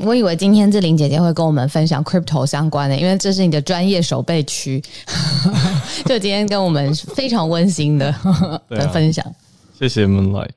[0.00, 4.82] 我以为今天志玲姐姐会跟我们分享 crypto 相关的，因为这是你的专业守备区。
[6.06, 8.14] 就今天跟我们非常温馨的
[8.70, 9.24] 的分享，
[9.78, 10.50] 谢谢 Moonlight。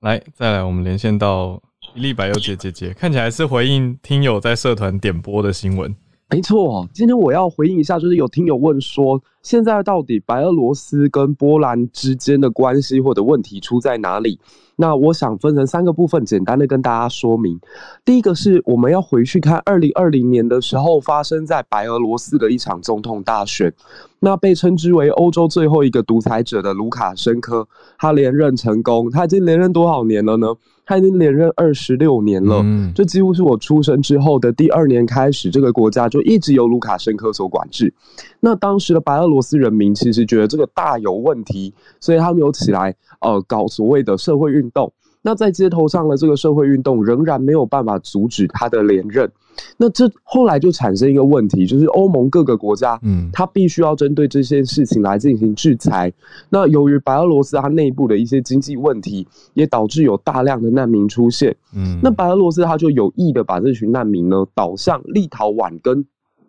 [0.00, 1.60] 来，再来，我们连线到
[1.94, 5.94] 伊丽白柚姐姐姐，看起来是回应听友在社团点播的新闻。
[6.30, 14.40] 没错，今天我要回应一下，就是有听友问说，现在到底白俄罗斯跟波兰之间的关系或者问题出在哪里？
[14.76, 17.60] 那我想分成三个部分，简单的跟大家说明。
[18.04, 23.72] 第一个是我们要回去看二零二零年的时候发生在白俄罗斯的一场总统大选。
[24.18, 30.48] 那被称之为欧洲最后一个独裁者的卢卡申科，他连任成功，他已经连任多少年了呢？
[30.86, 37.92] 他已经连任二十六年了，这几乎是我出生之后的第二年开始，这个国家就一直由卢卡申科所管制。
[38.40, 44.92] 那当时的白俄罗斯人民其实觉得这个大有问题，所以他们有起来呃搞所谓的社会运动。
[45.26, 49.30] 那在街头上的这个社会运动仍然没有办法阻止他的连任。
[49.78, 56.12] 那这后来就产生一个问题，就是欧盟各个国家，嗯，他必须要针对这些事情来进行制裁。
[56.50, 61.56] 那由于白俄罗斯它内部的一些经济问题，也导致有大量的难民出现。
[61.74, 66.04] 嗯，那白俄罗斯它就有意的把这群难民呢导向立陶宛跟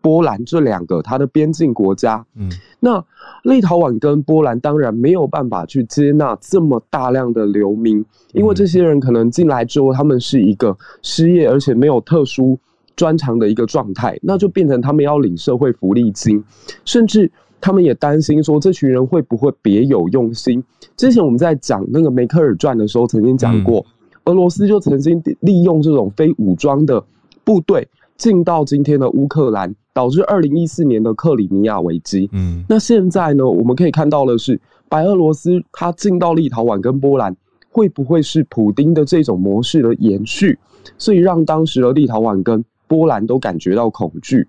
[0.06, 2.24] 波兰这两个它的边境国家。
[2.36, 2.48] 嗯，
[2.80, 3.04] 那
[3.42, 12.60] 立陶宛跟波兰当然没有办法去接纳这么大量的流民，因为这些人可能进来之后，他们是一个失业而且没有特殊。
[12.96, 16.42] 专长的一个状态，那就变成他们要领社会福利金，
[16.86, 20.64] 甚至他们也担心说，这群人会不会别有用心？
[20.96, 23.86] 之前我们在讲那个梅克尔传的时候，曾经讲过，
[24.24, 27.04] 俄罗斯就曾经利用这种非武装的
[27.44, 27.86] 部队
[28.18, 32.30] 进到今天的乌克兰，导致二零一四年的克里米亚危机。
[32.32, 37.36] 嗯，那现在呢，我们可以看到的是，白俄罗斯它进到立陶宛跟波兰，
[37.72, 40.58] 会不会是普丁的这种模式的延续？
[40.98, 44.48] 所以让当时的立陶宛跟波兰都感觉到恐惧，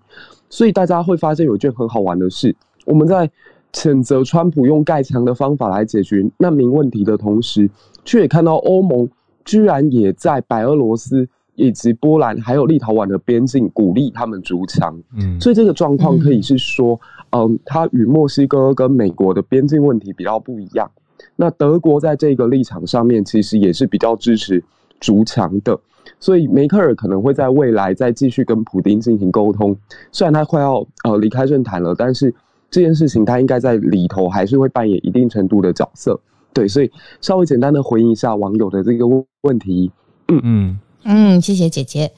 [0.49, 3.29] 所以大家会发现有一件很好玩的事：我们在
[3.73, 7.69] 谴责川普用盖墙的方法来解决难民问题的同时，
[8.05, 9.09] 却也看到欧盟
[9.43, 11.27] 居然也在白俄罗斯
[11.57, 14.97] 以及波兰还有立陶宛的边境鼓励他们筑墙。
[15.17, 16.97] 嗯，所以这个状况可以是说，
[17.31, 20.89] 嗯，它与墨西哥跟美国的边境问题比较不一样。
[21.35, 24.63] 那德国在这个立场上面其实也是比较支持
[24.99, 25.77] 筑墙的。
[26.19, 29.75] 所以梅克尔可能会在未来再继续跟普丁进行沟通。
[30.11, 32.33] 虽然他快要呃离开政坛了，但是
[32.69, 36.19] 这件事情他应该在里头还是会扮演一定程度的角色。
[36.53, 39.05] 对，所以稍微简单的回应一下网友的这个
[39.41, 39.91] 问题。
[40.29, 42.11] 嗯嗯嗯，谢谢姐姐。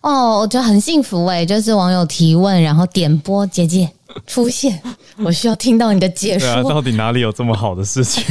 [0.00, 3.88] 哦，我觉得很幸福哎，就是网友提问，然后点播姐姐
[4.26, 4.82] 出现，
[5.24, 6.62] 我需要听到你的解说。
[6.64, 8.24] 到底哪里有这么好的事情？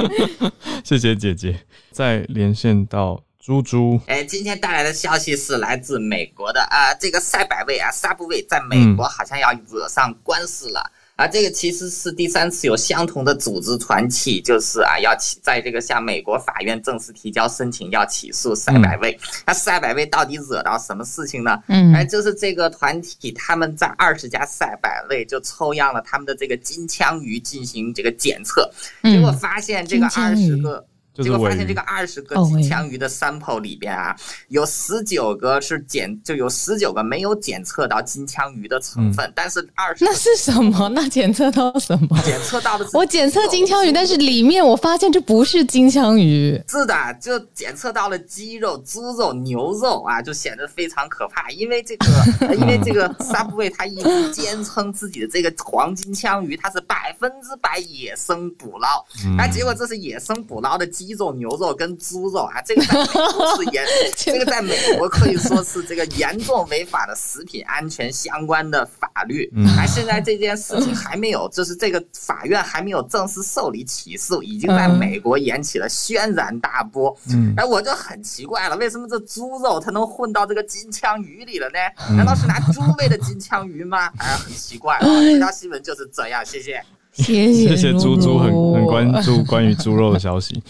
[0.82, 1.58] 谢谢姐姐。
[1.92, 10.90] 再连线到猪猪，哎，今天带来的消息是来自美国的啊，这个赛百味啊，Subway 在美国好像要惹上官司了。
[11.16, 19.18] 啊，这个其实是第三次有相同的组织团体，就是啊，要起在这个向美国法院正式提交申请，要起诉赛百味。
[19.46, 21.58] 那赛百味到底惹到什么事情呢？
[21.68, 28.70] 嗯，哎，就是这个团体他们在二十家赛百味就抽样了他们的这个金枪鱼进行这个检测，
[29.02, 30.86] 结果发现这个二十个。
[31.22, 34.14] 结果发现这个二十个金枪鱼的 sample 里边啊，
[34.48, 40.88] 有十九个是检，就有十九个没有检测到金枪鱼的成分，但是二十那是什么？
[40.90, 42.20] 那检测到什么？
[42.22, 46.62] 检测到的我检测金枪鱼，但是里面我发现这不是金枪鱼。
[46.68, 51.48] 是的，就检测到了鸡肉、猪肉、牛肉啊，就显得非常可怕。
[51.50, 52.06] 因为这个，
[52.54, 59.02] 因为这个 Subway 它一直坚称自己的这个黄金枪鱼它是百分之百野生捕捞，
[59.38, 61.05] 那结果这是野生捕捞的鸡。
[61.06, 63.84] 鸡肉、牛肉跟猪肉啊，这个在美国是严，
[64.16, 69.50] 这个在美国可以说是这个严重违法的食品安全相关的法律。
[69.78, 77.16] 而现在这件事情还没有，就是这个法院还没有正式受理起诉，已经在美国引起了轩然大波。
[77.56, 81.78] 哎，我就很奇怪了，为什么这猪肉它能混到这个金枪鱼里了呢？
[82.16, 84.10] 难道是拿猪喂的金枪鱼吗？
[84.18, 84.98] 哎，很奇怪。
[85.00, 86.82] 这条新闻就是这样，谢谢。
[87.16, 90.62] 谢谢猪猪很很关注 关于猪肉的消息。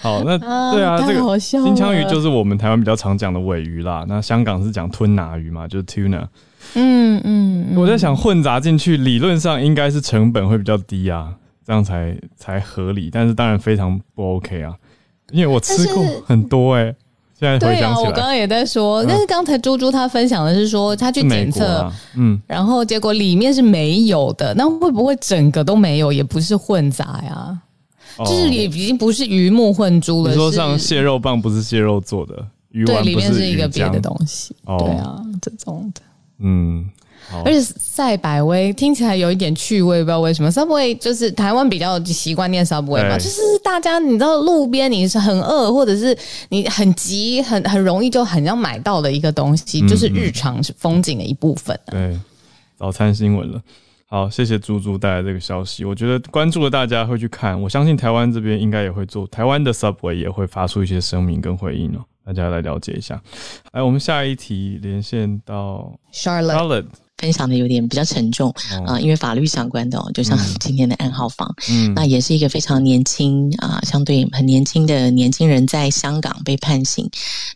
[0.00, 0.36] 好，那
[0.72, 4.04] 对啊，这个金枪鱼就是我们台湾比较常讲的尾鱼啦。
[4.08, 6.26] 那香港是讲吞拿鱼嘛，就是 tuna。
[6.74, 11.32] 嗯嗯，我在想混杂进去，理论上应该是成本会比较低啊，
[11.64, 13.10] 这样才才合理。
[13.12, 14.74] 但是当然非常不 OK 啊，
[15.30, 16.94] 因为我吃过很多哎。
[17.58, 27.58] 对啊，我刚刚也在说，但是刚才猪猪他分享的是说他去检测，嗯，然后结果里面是没有的，那会不会整个都没有，也不是混杂呀？
[28.18, 30.30] 就是也已经不是鱼目混珠了。
[30.30, 36.00] 你说像蟹肉棒不是蟹肉做的，鱼丸里面是一个别的东西，对啊，这种的，
[36.40, 36.88] 嗯。
[37.44, 40.50] 而且赛百威听起来有一点趣味，不知道为什么。
[40.50, 46.16] Subway 就是台湾比较习惯念 Subway 嘛，就是大家你知道路边你是很饿，或者是
[46.50, 51.78] 你很急，很很容易就很要买到的一个东西，就是日常风景的一部分。
[51.86, 52.18] 对，
[52.76, 53.60] 早餐新闻了。
[54.06, 55.86] 好，谢谢猪猪带来这个消息。
[55.86, 63.18] 我觉得关注的大家会去看，我相信台湾这边应该也会做，台湾的 Subway 也会发出一些声明跟回应哦，大家来了解一下。
[63.72, 66.84] 来，我们下一题连线到 Charlotte。
[67.22, 68.52] 分享的有点比较沉重
[68.84, 77.08] 啊，因为法律相关的，哦，就像今天的暗号房，嗯，那也是一个非常年轻啊，相对很年轻的年轻人在香港被判刑，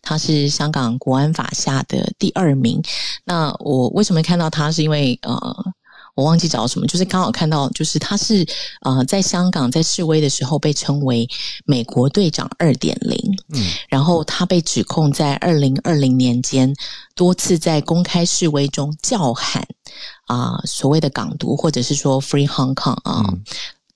[0.02, 2.80] 他是香港国安法下的第二名。
[3.24, 4.70] 那我为什么看到他？
[4.70, 5.72] 是因为呃。
[6.16, 8.44] 我忘记找什么，就是刚好看到，就是他是
[8.80, 11.28] 呃，在香港在示威的时候被称为
[11.66, 13.16] “美国队长二点零”，
[13.52, 16.74] 嗯，然后他被指控在二零二零年间
[17.14, 19.62] 多次在公开示威中叫喊
[20.26, 23.22] 啊所谓的港独，或者是说 “Free Hong Kong” 啊，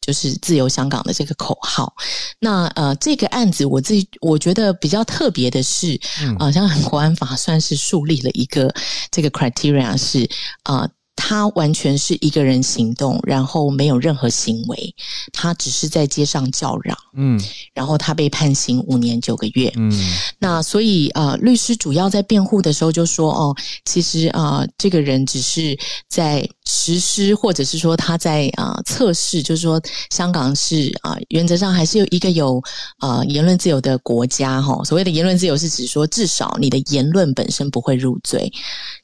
[0.03, 1.95] 就是自由香港的这个口号。
[2.39, 5.99] 那呃，这个案子我自己我觉得比较特别的是，
[6.39, 8.71] 啊，香港国安法算是树立了一个
[9.11, 10.29] 这个 criteria 是
[10.65, 10.87] 啊。
[11.23, 14.95] 他完全是一个人行动，然后没有任何行为，
[15.35, 16.97] 他只是在街上叫嚷。
[17.15, 17.39] 嗯，
[17.75, 19.71] 然后他被判刑五年九个月。
[19.77, 19.93] 嗯，
[20.39, 23.55] 那所以啊，律师主要在辩护的时候就说：“哦，
[23.85, 25.79] 其实啊，这个人只是
[26.09, 32.63] 在实施，或者是说他在啊测试，就是说香港是啊，原则上还是有一个有
[32.99, 34.63] 啊言论自由的国家。
[34.63, 38.51] 哈，所谓的言论自由是指说，至少你的言论本身不会入罪。”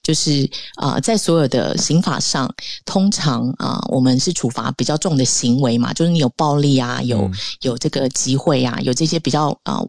[0.00, 2.48] 就是啊，在所有的刑法上，
[2.84, 7.28] 通常啊，我们是处罚比较重的行为嘛，就是你有暴力啊，有
[7.62, 9.82] 有这个集会啊，有这些比较啊。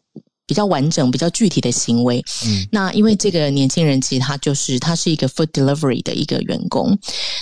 [0.47, 2.23] 比较完整、比较具体的行为。
[2.45, 6.97] 嗯，那因为这个年轻人其实他就是他是一个 food delivery 的一个员工，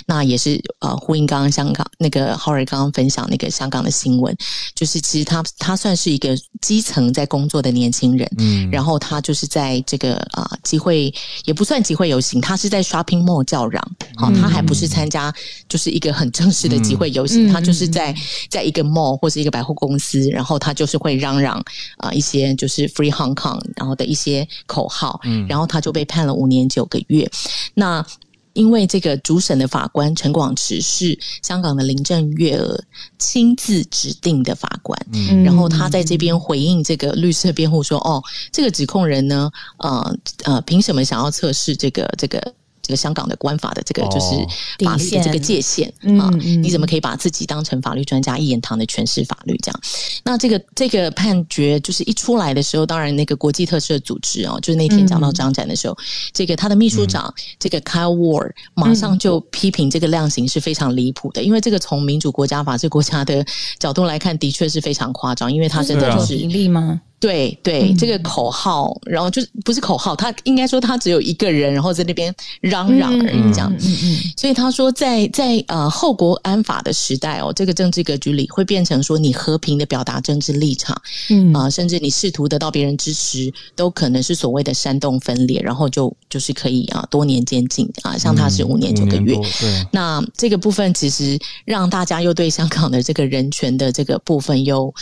[0.06, 4.36] 那也是呃呼应刚刚香港那个 Harry 刚刚分享那个香港的新闻，
[4.74, 8.28] 就是其实他他算是一个基层在工作的年轻人。
[8.38, 13.80] 嗯，然后他就是在这个啊集会也不算集会游行，他是在 shopping mall 叫嚷。
[14.16, 15.32] 好，他还不是参加
[15.68, 18.12] 就是一个很正式的集会游行，他就是在
[18.50, 21.62] 在一个 mall 或是一个百货公司，然后他就是会嚷嚷
[21.98, 22.90] 啊一些就是。
[22.96, 27.30] Free Hong Kong，然后的一些口号，嗯然后他就被判了五年九个月。
[27.74, 28.04] 那
[28.54, 32.82] 因为这个主审的法官陈广池是香港的林郑月娥
[33.18, 42.40] 亲自指定的法官，嗯然后他在这边回应这个律师的辩护说：“哦，这个指控人呢，呃呃，凭什么想要测试这个这个？”
[42.86, 44.36] 这个香港的官法的这个就是
[44.84, 49.58] 法律的这个界限啊，你怎么可以把自己当成法律专家一言堂的诠释法律？
[49.60, 49.80] 这样，
[50.22, 55.98] 那这个这个判决就是一出来的时候，当然那个国际特赦组织哦，就是那天讲到张展的时候，
[56.32, 63.44] 这个他的秘书长这个 Kyle Ward 马上就批评这个量刑是非常离谱的，因为这个从民主国家法治国家的
[63.80, 67.00] 角度来看，的确是非常夸张，因为他真的就是盈利吗？
[67.18, 73.72] 对对，这个口号，然后就是不是口号，他应该说他只有一个人，然后在那边嚷嚷而已，这样。
[74.36, 80.94] 所以他说，在在呃后国安法的时代哦，这个政治格局里会变成说，你和平的表达政治立场，
[81.30, 89.34] 嗯啊，甚至你试图得到别人支持，都可能是所谓的煽动分裂，然后就就是可以啊多年监禁啊，像他是五年九个月。
[89.90, 94.92] 那这个部分其实让大家又对香港的这个人权的这个部分又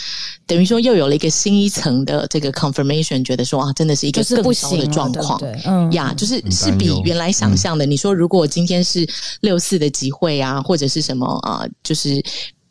[0.47, 2.04] 等于说又有了一个新一层。
[2.05, 7.85] 的这个 confirmation 觉得说啊，真的是一个更糟的状况，嗯呀，就是是比原来想象的。
[7.85, 9.05] 你说如果今天是
[9.41, 12.23] 六四的集会啊，或者是什么啊，就是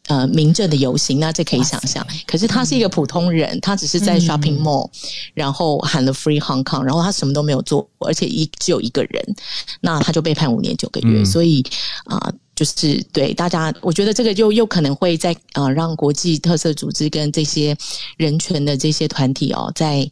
[0.07, 2.07] 呃民政的游行，那这可以想象。
[2.26, 4.89] 可是他是一个普通人，他只是在 shopping mall，
[5.35, 9.37] 然后喊了 free Hong Kong，然后他什么都没有做，而且一只有一个人，
[9.80, 11.24] 那他就被判五年九个月。
[11.24, 11.64] 所以
[12.07, 12.32] 啊。
[12.55, 17.76] 就是对大家，我觉得这个又又可能会在呃让国际特色组织跟这些
[18.16, 20.09] 人权的这些团体哦，在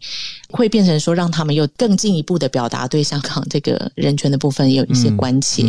[0.53, 5.65] 会变成说让他们又更进一步的表达对香港这个人权的部分有一些关切，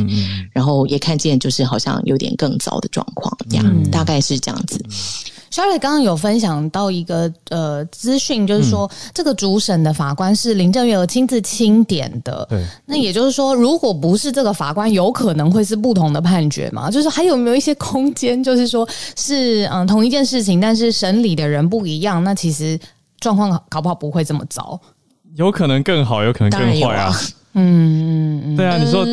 [0.52, 4.80] 然后也看见就是好像有点更糟的状况这样，大概是这样子。
[5.52, 12.48] Sherry 刚刚有分享到一个呃资讯，就是说这个主审的法官是林郑月娥亲自钦点的。
[12.50, 16.90] 对，那也就是说，如果不是这个法官，有可能会是不同的判决嘛？
[16.90, 18.44] 就是还有没有一些空间？
[18.44, 22.80] 就是说是嗯同一件事情，但是审理的人不一样，那其实
[23.24, 24.80] 状况搞不好不会这么糟。
[25.36, 27.12] 有可能更好，有可能更坏啊。
[27.56, 29.06] 嗯对啊，你说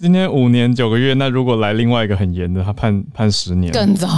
[0.00, 4.08] 今天五年九个月，那如果来另外一个很严的，他判判十年，更糟，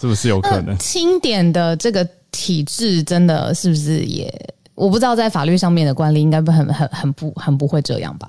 [0.00, 0.76] 是不是有可能？
[0.78, 4.32] 轻点的这个体制，真的是不是也？
[4.74, 8.28] 我不知道在法律上面的惯例，应该不很很很不很不会这样吧？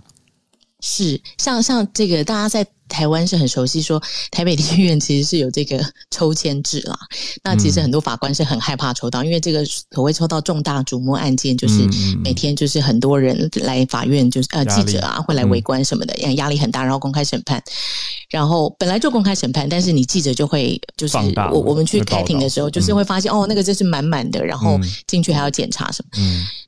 [0.81, 2.65] 是，像像这个大家在。
[2.91, 6.99] 台湾是很熟悉，说台北地院其实是有这个抽签制啦。
[7.41, 11.87] 那其实很多法官是很害怕抽到，因为这个所谓抽到重大瞩目案件，就是
[12.21, 16.83] 每天就是很多人来法院，就是呃记者啊会来围观什么的，压力很大。
[16.83, 17.63] 然后公开审判，
[18.29, 21.17] 然后本来就公开审判，但是你记者就会就是
[21.49, 24.77] 我我们去开庭的时候，就是会发现哦那个真是满满的，然后
[25.07, 26.21] 进去还要检查什么。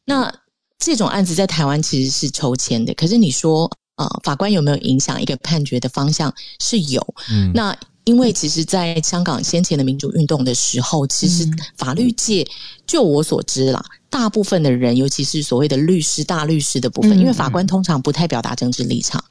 [0.05, 0.33] 那
[0.79, 3.69] 这种案子在台湾其实是抽签的，可是你说。
[3.95, 6.33] 啊，法官有没有影响一个判决的方向？
[6.59, 7.15] 是有。
[7.29, 7.75] 嗯，那
[8.05, 12.45] 因为其实，在香港先前的民主运动的时候，其实法律界，
[12.85, 19.23] 就我所知啦，大部分的人，尤其是所谓的律师、大律师的部分，因为法官通常不太表达政治立场。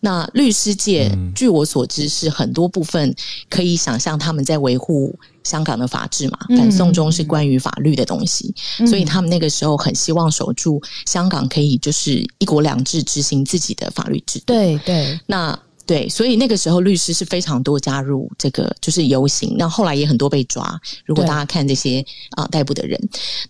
[0.00, 3.14] 那律师界，据我所知，是很多部分
[3.50, 5.14] 可以想象他们在维护
[5.44, 6.38] 香港的法治嘛。
[6.56, 8.54] 反送中是关于法律的东西，
[8.86, 14.46] 所以他们那个时候很希望守住香港，可以就是一国两制执行自己的法律制度。
[14.46, 15.58] 对对，那。
[15.86, 20.78] 对，所以那个时候律师是非常多加入这个就是游行，那后来也很多被抓。
[21.04, 23.00] 如果大家看这些啊逮捕的人，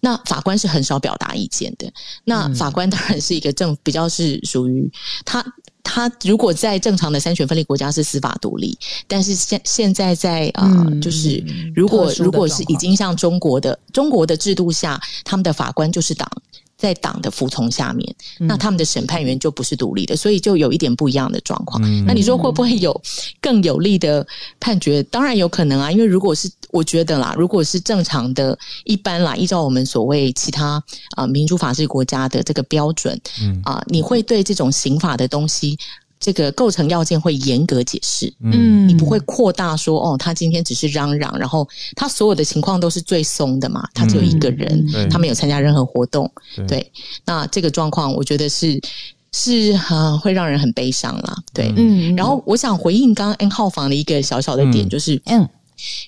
[0.01, 1.91] 那法官是很少表达意见的。
[2.25, 4.91] 那法官当然是一个正比较是属于
[5.25, 5.43] 他
[5.83, 8.77] 他如果在正常的三权分立国家是司法独立，
[9.09, 11.43] 但是现现在在啊就是
[11.75, 16.31] 如果如果是已经像中国的中国的制度下，他们的法官就是党。
[16.77, 21.81] 在党的服从下面，那他们的审判员就不是独立的，所以就有一点不一样的状况。
[22.05, 23.01] 那你说会不会有
[23.41, 24.27] 更有利的
[24.61, 25.03] 判决？
[25.05, 30.83] 当然有可能啊，因为如果是我觉得啦，如果是正常的一般啦，依照我们所谓其他
[31.17, 33.19] 啊民主法治国家的这个标准，
[33.65, 35.79] 啊，你会对这种刑法的东西。
[36.19, 46.31] 这个构成要件会严格解释，嗯，你不会扩大说哦，他今天只是嚷嚷，然后他所有的情况都是最松的嘛，他只有一个人，他没有参加任何活动，
[46.67, 46.91] 对，
[47.25, 48.81] 那这个状况我觉得是
[49.33, 55.49] 是啊，会让人很悲伤啦，对，嗯，然后我想回应刚刚 N 号房的一个小小的点，就是嗯。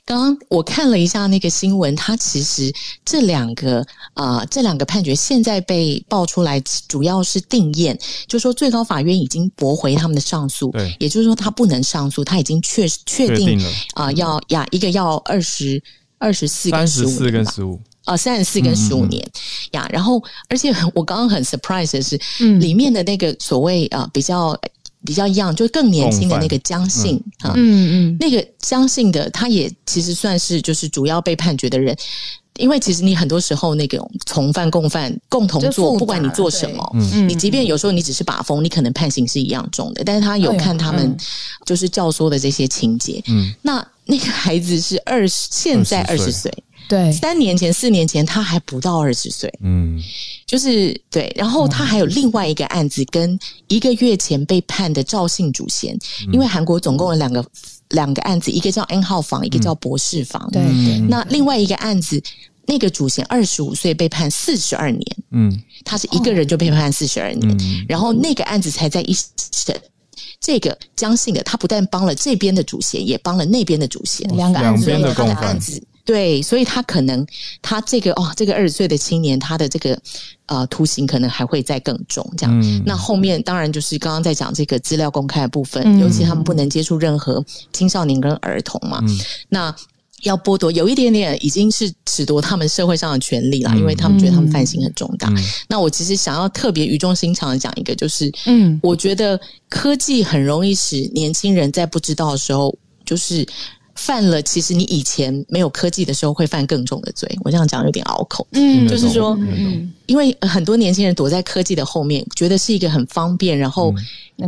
[0.05, 2.73] 刚刚我看了一下那个新闻，它其实
[3.05, 13.61] 这两个啊，这两个判决现在被爆出来，主要是定验，就说最高法院已经驳回他们的上诉，对，也就是说他不能上诉，他已经确确定
[13.95, 15.83] 啊，要呀一个要二十
[16.19, 17.81] 二十四跟十五，跟十五。
[18.05, 19.23] 啊，三十四跟十五年。
[19.73, 19.87] 呀。
[19.93, 24.59] 然后，而且我刚刚很 surprise 的是，嗯，里面的那个所谓啊比较
[25.05, 31.97] 比较 young，就更年轻的那个江姓啊，嗯嗯，那个江姓的，他也其实算是就是主要被判决的人。
[32.59, 36.93] 因为其实你很多时候那种从犯共犯共同做，不管你做什么，
[37.29, 40.03] 你即便有时候你只是把风，你可能判刑是一样重的。
[40.03, 41.17] 但是他有看他们
[41.65, 43.23] 就是教唆的这些情节。
[43.29, 46.53] 嗯，那那个孩子是二十，现在二十岁，
[46.89, 49.53] 对，三年前、四年前他还不到二十岁。
[49.63, 50.01] 嗯，
[50.47, 51.33] 就是对。
[51.37, 55.97] 然后他还有另外一个案子，跟一个月前被判的赵姓主嫌，
[56.33, 57.45] 因为韩国总共有两个。
[57.93, 60.47] 两个案子，一个叫 N 号房，一个叫博士房。
[60.53, 60.63] 对，
[61.09, 62.23] 那另外一个案子，
[62.67, 65.03] 那个主嫌二十五岁被判四十二年。
[65.31, 69.75] 嗯，他是一个人就被判四十二年，然后那个案子才在一审。
[70.39, 74.29] 这个江姓的，他不但帮了这边的主嫌，也帮了那边的主嫌。
[74.37, 75.83] 两个案子，他的案子。
[76.09, 77.27] 对，所以他可能
[77.61, 80.01] 他这个哦，这个二十岁的青年，他的这个
[80.47, 82.83] 呃图形可能还会再更重，这样。
[82.87, 87.45] 那后面当然就是刚刚在讲这个资料公开的部分，尤其他们不能接触任何
[87.75, 89.03] 青少年跟儿童嘛。
[89.51, 89.75] 那
[90.23, 95.31] 要剥夺有一点点已经是褫夺他们社会上的权利了，因为他们觉得他们犯行很重大。
[95.69, 99.39] 那我其实想要特别语重心长的讲一个，就是嗯，我觉得
[99.69, 103.47] 科技很容易使年轻人在不知道的时候，就是。
[103.99, 107.29] 犯了，其实你以前没有科技的时候会犯更重的罪。
[107.43, 113.93] 我这样讲有点拗口，嗯，就是说，嗯，因为很多年轻人躲在科技的后面，觉得是一个很方便，然后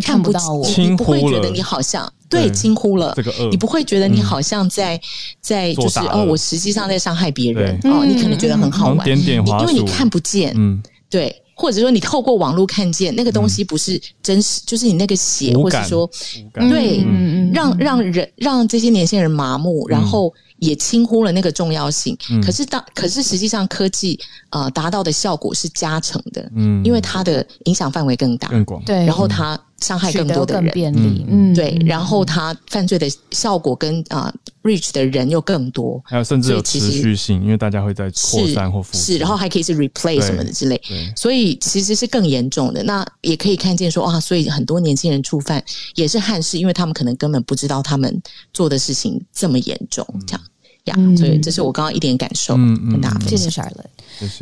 [0.03, 4.99] 看不到我，你不会觉得你好像对惊呼了这个你不会觉得你好像在
[5.41, 10.81] 在就是哦，我实际上在伤害别人哦，你可能觉得很好玩，点点因为你看不见，嗯，
[11.11, 11.43] 对。
[11.61, 16.09] 或者说你透过网络看见那个东西不是真实，就是你那个血，或者说
[16.55, 17.05] 对，
[17.53, 20.33] 让让人让这些年轻人麻木，然后。
[20.61, 40.81] 也轻忽了那个重要性，可是当可是实际上科技呃达到的效果是加成的，嗯，因为它的影响范围更大、更广，对，然后它伤害更多的人，便利，嗯，对，然后他犯罪的效果跟啊 reach 的人又更多，还有甚至有持续性，因为大家会在扩散或复是，然后还可以是 replace 什么的之类，
[41.17, 42.83] 所以其实是更严重的。
[42.83, 45.63] 那也可以看见说啊，所以很多年轻人触犯
[45.95, 48.23] 也是憾事，因为他们可能根本不知道他们
[48.53, 50.43] 做的事情这么严重，这样。
[50.91, 53.87] 呀，所以这是我刚刚一点感受，跟大家谢谢 Charlotte。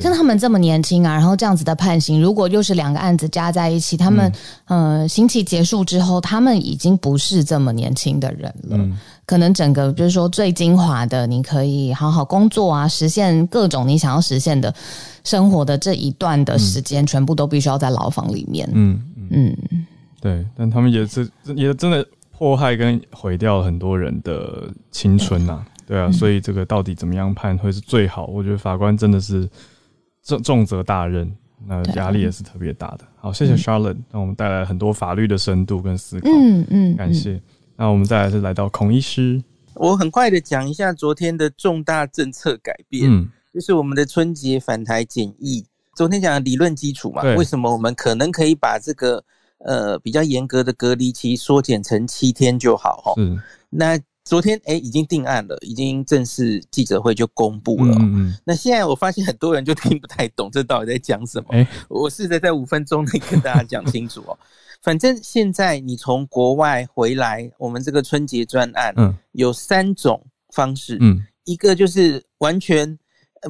[0.00, 4.32] 像他们这么年轻啊，然后这样子的判刑，如果又是两个案子加在一起，他们
[4.64, 8.78] 呃刑期结束之后，他们已经不是这么年轻的人了。
[9.24, 14.74] 可能整个就是说最精华的，你可以好好工作啊，实现各种你想要实现的
[15.22, 18.68] 生活的这一段的时间，全部都必须要在牢房里面。
[18.72, 19.56] 嗯嗯，
[20.20, 22.04] 对，但他们也是也真的
[22.36, 25.62] 迫害跟毁掉了很多人的青春呐。
[25.88, 28.26] 对啊，所以这个到底怎么样判会是最好？
[28.26, 29.48] 我觉得法官真的是
[30.22, 31.34] 重重责大任，
[31.66, 33.06] 那压力也是特别大的。
[33.16, 36.28] 好，谢谢 Charlotte，让我们带来很多法律的深度跟思考。
[36.30, 37.40] 嗯嗯，感谢。
[37.74, 39.42] 那我们再来是来到孔医师，
[39.76, 45.64] 我很快的讲一下昨天的重大政策改变，嗯，就是我们的春节返台检疫。
[45.96, 49.24] 昨天讲的理论基础嘛，为什么我们可能可以把这个
[49.64, 53.00] 呃比较严格的隔离期缩减成七天就好？
[53.02, 53.98] 哈，嗯，那。
[54.28, 57.96] 昨天哎，已经定案了，已经正式记者会就公布了。
[57.98, 58.34] 嗯嗯。
[58.44, 61.46] 那现在我发现很多人就听不太懂，这到底在讲什么？
[61.52, 64.38] 哎，我试着在五分钟内跟大家讲清楚哦。
[64.84, 70.22] 反正现在你从国外回来，我们这个春节专案，嗯，有三种
[70.54, 70.98] 方式。
[71.00, 72.98] 嗯，一个就是完全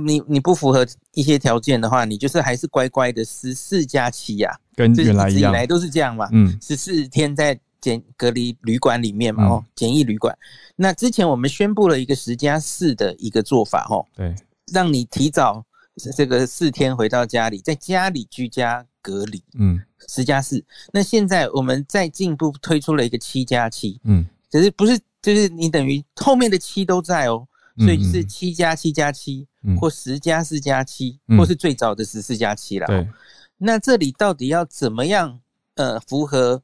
[0.00, 6.28] 你你不符合一些条件的话，你就是还是乖乖的十四加七呀，跟原来一样，来都是这样嘛。
[6.30, 7.58] 嗯，十四天在。
[7.80, 10.36] 检隔离旅馆里面嘛，哦，简易旅馆。
[10.76, 14.34] 那之前我们宣布了一个十加四的一个做法，哦，对，
[14.72, 15.64] 让你提早
[16.16, 20.64] 这个四天回到家里，在家里居家隔离，嗯，十加四。
[20.92, 27.46] 那现在我们再进一步推出了一个七加七，嗯，可是不是就是你等于后面的七都在哦，
[27.78, 29.46] 所以是七加七加七，
[29.80, 32.86] 或十加四加七，或是最早的十四加七了。
[32.86, 33.08] 对，
[33.56, 35.40] 那这里到底要怎么样
[35.76, 36.62] 呃符合？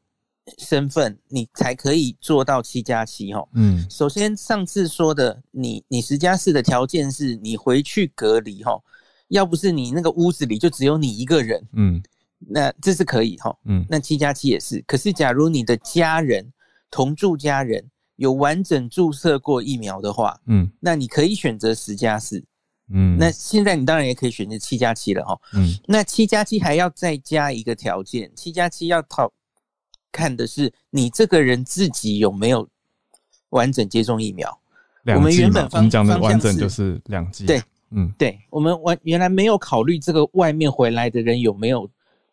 [0.58, 3.42] 身份你才可以做到七加七哈。
[3.54, 8.78] 嗯，首先上次说的，你你十加四的条件是你回去隔离哈，
[9.28, 12.02] 要不是你那个屋子里就只有你一个人，嗯，
[12.38, 13.56] 那这是可以哈。
[13.64, 14.84] 嗯，那七加七也是。
[14.86, 16.52] 可是假如你的家人
[16.90, 17.82] 同住家人
[18.16, 22.44] 有完整注射过疫苗的话，嗯，那你可以选择十加四。
[22.92, 25.40] 嗯，那现在你当然也可以选择七加七了哈。
[25.54, 29.32] 嗯，那七加七还要再加一个条件，七加七要讨。
[30.14, 32.68] 看的是你这个人自己有没有
[33.50, 34.56] 完整接种疫苗。
[35.06, 37.44] 我们原本方讲的完整就是两剂。
[37.44, 37.60] 对
[37.90, 41.88] 嗯，对，我们完原来没有考虑这个外面回来的人有没有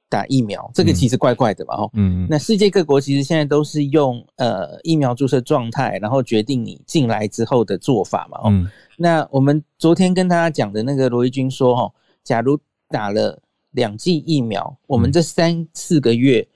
[0.09, 8.67] 打疫苗，这个其实怪怪的嘛，哦，嗯，那世界各国其实现在都是用呃疫苗注射状态，然后决定你进来之后的做法嘛，哦，
[8.97, 12.57] 那我们昨天跟大家讲的那个罗毅军说，哦，假如
[12.87, 13.39] 打了
[13.71, 16.47] 两剂疫苗，我们这三四个月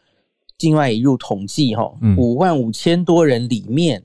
[0.58, 4.04] 境外引入统计，哈，五万五千多人里面，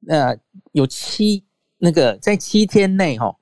[0.00, 0.36] 那
[0.72, 1.44] 有七
[1.78, 3.34] 那个在七天内，哈。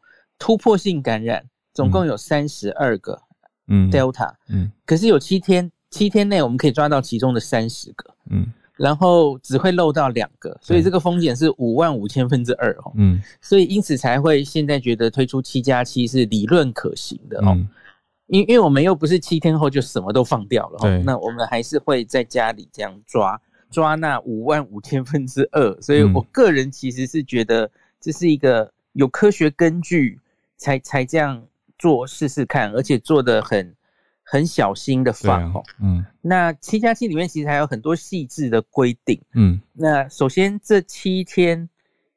[0.42, 1.44] 突破性感染
[1.74, 3.20] 总共有三十二个，
[3.68, 17.54] 嗯，Delta，嗯，可是有七天，七天内我们可以抓到其中的三十个，嗯，然后只会漏到两个，所以这个风险是五万五千分之二哦，嗯，所以因此才会现在觉得推出七加七是理论可行的哦，
[18.30, 27.70] 因因为我们又不是七天后就什么都放掉了，哦，那我们还是会在家里这样抓抓那五万五千分之二，所以我个人其实是觉得
[28.00, 30.18] 这是一个有科学根据。
[30.62, 31.42] 才才这样
[31.78, 33.74] 做试试看，而且做的很
[34.22, 35.62] 很小心的放哦。
[35.80, 39.18] 嗯，那七加七里面其实还有很多细致的规定。
[39.32, 41.66] 嗯，那首先这七天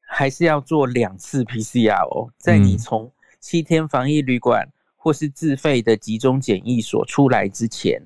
[0.05, 3.09] 还是要做两次 PCR 哦，在你从
[3.39, 4.67] 七天防疫旅馆
[5.03, 8.01] 或是自费的集中检疫所出来之前，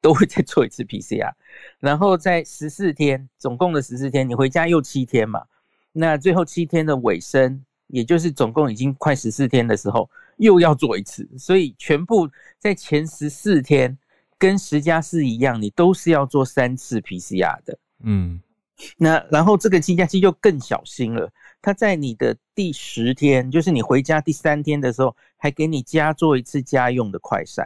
[0.00, 1.32] 都会再做一次 PCR。
[1.78, 5.44] 然后在十四天，总共的十四天，你回家又七天嘛？
[5.92, 7.62] 那最后七天的尾声。
[7.88, 13.96] 也就是总共已经快十四天的时候，又要做一次，所以全部在前十四天
[14.36, 17.78] 跟十加四一样，你都是要做三次 PCR 的。
[18.02, 18.42] 嗯，
[18.96, 21.30] 那然后这个七加七就更小心了，
[21.66, 27.64] 他在你的第十天，就是你回家第三天的时候，还给你加做一次家用的快筛，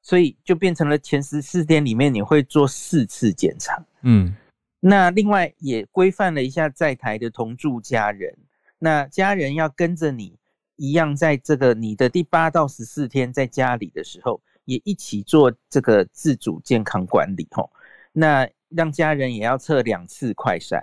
[0.00, 3.84] 所以就变成了前十四天里面你会做四次检查。
[4.00, 4.34] 嗯，
[4.80, 8.34] 那另外也规范了一下在台的同住家人。
[8.78, 10.38] 那家人要跟着你
[10.76, 17.70] 一样，在这个你的第八到十四天在家里的时候，也一起做这个自主健康管理吼。
[18.10, 20.80] 那让家人也要测两次快筛。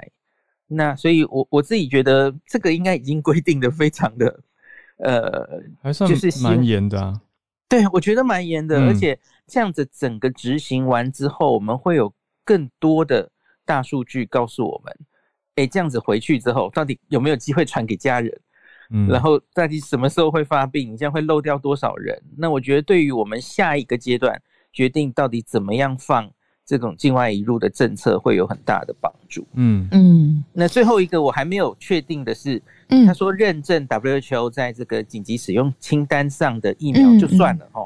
[0.74, 4.40] 那所以，我我自己觉得这个应该已经规定的非常的，
[4.98, 7.22] 呃，还算就是蛮严的啊。
[7.68, 9.18] 对，我觉得蛮严的，而且
[9.48, 12.14] 这样子整个执行完之后，我们会有
[12.44, 13.30] 更多的
[13.66, 14.94] 大数据告诉我们。
[15.56, 18.42] 哎，这样子回去之后，到底有没有机会传给家人？
[18.90, 20.92] 嗯，然后到底什么时候会发病？
[20.94, 22.22] 你这样会漏掉多少人？
[22.38, 24.42] 那我觉得，对于我们下一个阶段
[24.74, 26.32] 决定到底怎么样放
[26.72, 29.46] 这种境外移入的政策，会有很大的帮助。
[29.56, 30.42] 嗯嗯。
[30.54, 32.62] 那最后一个我还没有确定的是，
[33.06, 37.86] 他说认证 WHO 在这个紧急使用清单上的疫苗就算了哈，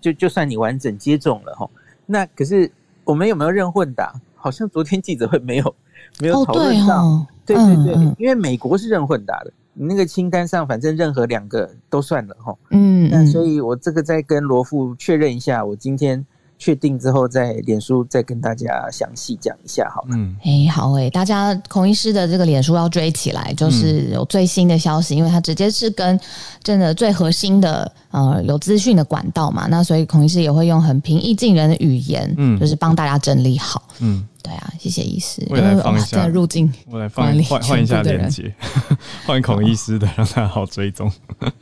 [0.00, 1.68] 就就算你完整接种了哈。
[2.06, 2.70] 那可是
[3.04, 4.14] 我们有没有认混打？
[4.34, 5.74] 好像昨天记者会没有。
[6.20, 12.54] 没有讨论到，对对对，因为美国是认混打的，你那个清单上反正任何两个都算了哈。
[12.70, 16.22] 嗯，那所以我这个再跟罗富确认一下，我今天
[16.62, 20.10] 确定之后，在脸书再跟大家详细讲一下好了。
[20.12, 26.20] 嗯，哎，好哎，大家孔医师的这个脸书要追起来，就是有最新的消息，因为他直接是跟
[26.62, 34.24] 真的最核心的呃有资讯的管道嘛，那所以孔医师也会用很平易近人的语言，嗯，就是帮大家整理好，嗯。
[34.40, 35.44] 对啊，谢谢医师。
[35.50, 38.52] 我来放一下入境，我来放换换一下链接，
[39.24, 41.10] 换孔医师的，让他好追踪。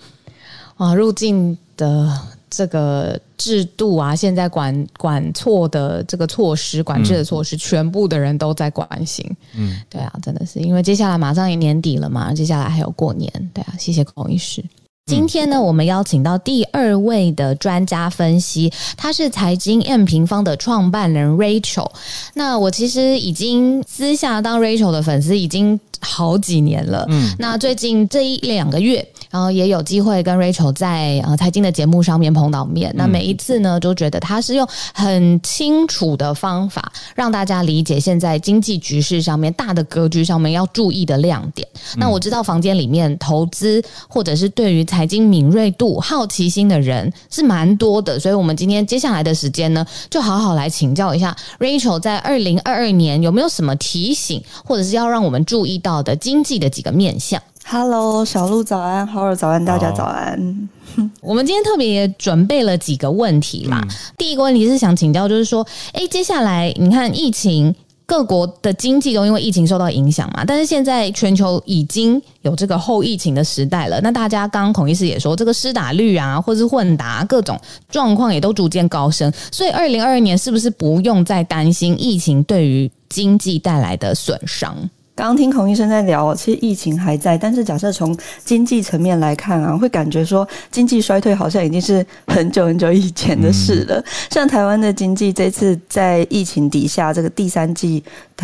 [0.76, 2.18] 啊，入境的
[2.50, 9.24] 这个制度啊，现在管管错的这个措施，管制的措施，全部的人都在关心。
[9.54, 13.32] 嗯，对啊，真的是因为接下来马上也年底了嘛，接下来还有过年。
[13.54, 14.62] 对啊，谢谢孔医师。
[15.10, 21.90] 今天呢，我们邀请到第二位的专家分析，他是财经 M 平方的创办人 Rachel。
[22.34, 27.04] 那我其实已经私下当 Rachel 的粉丝已经好几年了。
[27.08, 29.04] 嗯，那最近这一两个月。
[29.30, 41.68] 然后也有机会跟 Rachel 在呃财经的节目上面碰到面，那每一次呢，都觉得他是用很清楚的方法让大家理解现在经济局势上面大的格局上面要注意的亮点。
[41.96, 57.40] 那我知道房间里面投资或者是对于财经敏锐度、好奇心的人是蛮多的，所以我们今天接下来的时间呢，就好好来请教一下 Rachel 在二零二二年有没有什么提醒，或者是要让我们注意到的经济的几个面向。
[57.66, 60.68] Hello，小鹿早安，好儿早安，大家早安。
[61.20, 63.80] 我们今天特别准备了几个问题啦。
[64.18, 67.72] 第一个问题是想请教，就是说，哎，接下来你看疫情，
[68.10, 70.44] 各国的经济都因为疫情受到影响嘛。
[70.44, 74.00] 但是现在全球已经有这个后疫情的时代了。
[74.00, 77.56] 那大家刚刚孔医师也说，这个施打率啊，或是混打各种
[77.88, 79.32] 状况也都逐渐高升。
[79.52, 84.76] 所以二零二二年是不是不用再担心疫情对于经济带来的损伤？
[85.20, 94.02] 刚刚听孔医生在聊，其实疫情还在，但是假设从经济层面来看啊，会感觉说经济衰退好像已经是很久很久以前的事了。
[94.30, 98.02] 像台湾的经济这次在疫情底下，这个第三季，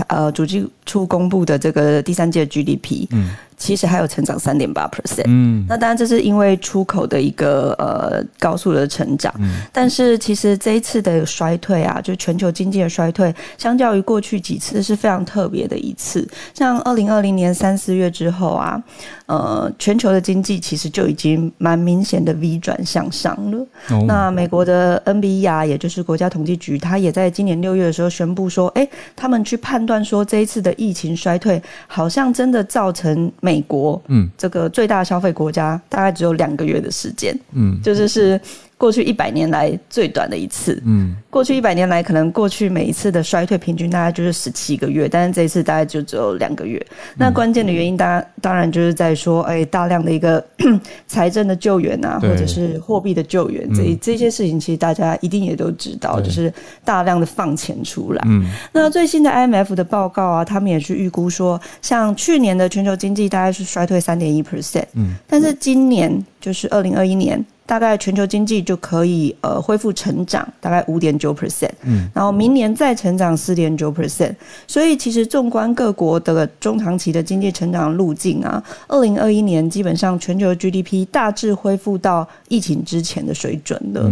[0.09, 3.31] 呃，主计处公布的这个第三季的 GDP，嗯。
[3.57, 16.29] 其实还有成长三点八 percent，嗯，那当然这是因为出口的一个呃高速的成长，嗯，但是其实这一次的衰退啊，就全球经济的衰退，相较于过去几次是非常特别的一次。
[16.53, 18.83] 像二零二零年三四月之后啊，
[19.25, 23.67] 呃，全球的经济其实就已经蛮明显的 V 转向上了。
[24.07, 28.87] 那美国的 NBE 啊，也就是国家统计局，它也在今年六月的时候宣布说，哎，
[29.17, 33.33] 他们去判断说这一次的疫情衰退，好像真的造成。
[33.47, 38.41] 美国，嗯，这个最大消费国家大概只有两个月的时间，嗯，就是是。
[38.79, 46.85] 过去一百年来最短的一次，嗯，过去一百年来可能过去每一次的衰退平均大概就是十七个月，但是这一次大概就只有两个月。
[47.17, 50.45] 那关键的原因，当当然就是在说，哎，大量的一个
[51.09, 56.53] 财政的救援啊，或者是货币的救援，这这些事情其实大家一定也都知道，就是
[56.85, 58.23] 大量的放钱出来。
[58.27, 67.43] 嗯，那最新的 IMF 的报告啊，他们也是预估说，像去年的全球经济大概是衰退三点一 percent，嗯，但是今年就是二零二一年。
[67.67, 74.35] 大概全球经济就可以呃恢复成长，大概五点九 percent，嗯，然后明年再成长四点九 percent，
[74.67, 84.11] 所以其实纵观各国的中长期的经济成长路径啊，二零二一年基本上全球 GDP 大致恢复到疫情之前的水准了。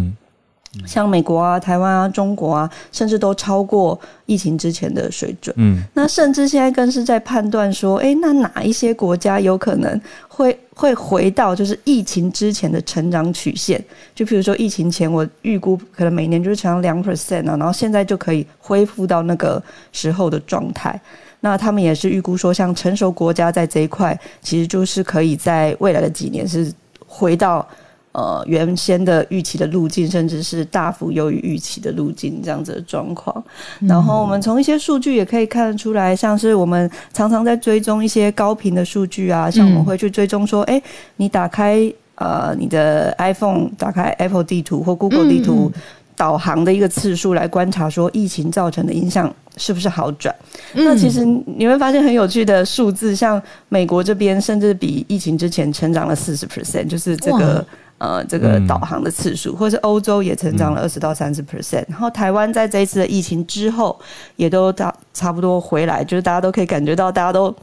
[0.86, 5.54] 像美国啊、台湾啊、中国啊，甚至都超过疫情之前的水准。
[5.58, 13.82] 嗯，那甚至现在更是在判断说，哎，那哪一些国家有可能会会回到就是疫情之前的成长曲线？
[14.14, 19.62] 就比如说疫情前，我预估可能每年就是成长两 percent 啊，然后现在就可以恢复到那个
[19.92, 21.00] 时候的状态。
[21.40, 26.72] 那他们也是预估说，像成熟国家在这一块，其实就是可以在未来的几年是
[27.06, 27.66] 回到。
[28.14, 33.42] 呃，原先的预期的路径，甚至是大幅优于预期的路径，这样子的状况。
[33.80, 40.80] 然后我们从一些数据也可以看得出来，像是我们常常在追踪一些高频的数据啊，像我们会去追踪说，哎，
[41.16, 45.72] 你打开呃你的 iPhone，打开 Apple 地图或 Google 地图
[46.14, 50.32] 导航的一个次数来观察，说疫情造成的影响是不是好转。
[50.72, 57.66] 那其实你会发现很有趣的数字，像美国这边甚至比疫情之前成长了四十 percent，就是这个。
[58.04, 63.98] 呃，这个导航的次数，或是欧洲也成长了二十到三十 percent，然后台湾在这一次的疫情之后，
[64.36, 67.54] 也都差差不多回来，就是大家都可以感觉到，大家都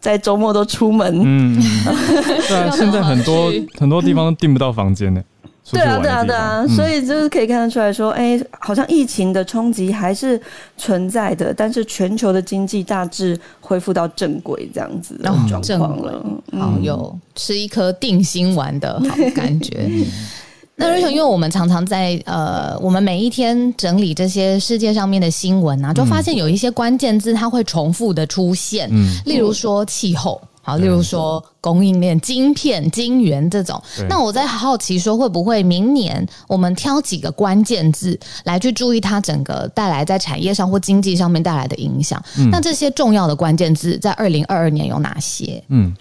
[0.00, 1.20] 在周末都出门。
[1.22, 1.60] 嗯，
[2.48, 5.22] 对啊，现在很多 很多地方都订不到房间呢。
[5.70, 10.38] 对啊，对啊，对啊，所以就是可以看得出来说，哎，好像疫情的冲击还是
[10.76, 15.32] 存在的，但是全球的经济大致恢复到正轨这样子的
[15.62, 16.24] 状况了。
[16.58, 19.16] 好，有吃一颗定心丸的好。
[19.34, 19.88] 感觉。
[20.74, 30.40] 那瑞雄，因为我们常常在呃，我们每一天整理这些世界上面的新闻啊，就发现有一些关键字它会重复的出现，嗯，例如说气候。
[30.64, 42.22] 好，例如说供应链、晶片、晶圆这种，那我在好奇说，会不会明年我们挑几个关键字来去注意它整个带来在产业上或经济上面带来的影响？
[42.50, 45.62] 那这些重要的关键字在二零二二年有哪些？
[45.68, 45.92] 嗯，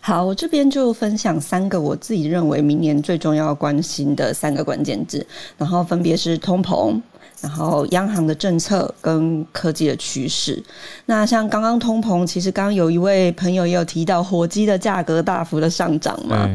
[0.00, 5.26] 好，我这边就分享三个我自己认为明年最重要关心的三个关键字，
[5.58, 6.98] 然后分别是通膨。
[7.40, 10.60] 然后央行的政策跟科技的趋势，
[11.04, 16.48] 那像刚刚通膨，其实刚刚有一位朋友也有提到火鸡的价格大幅的上涨嘛？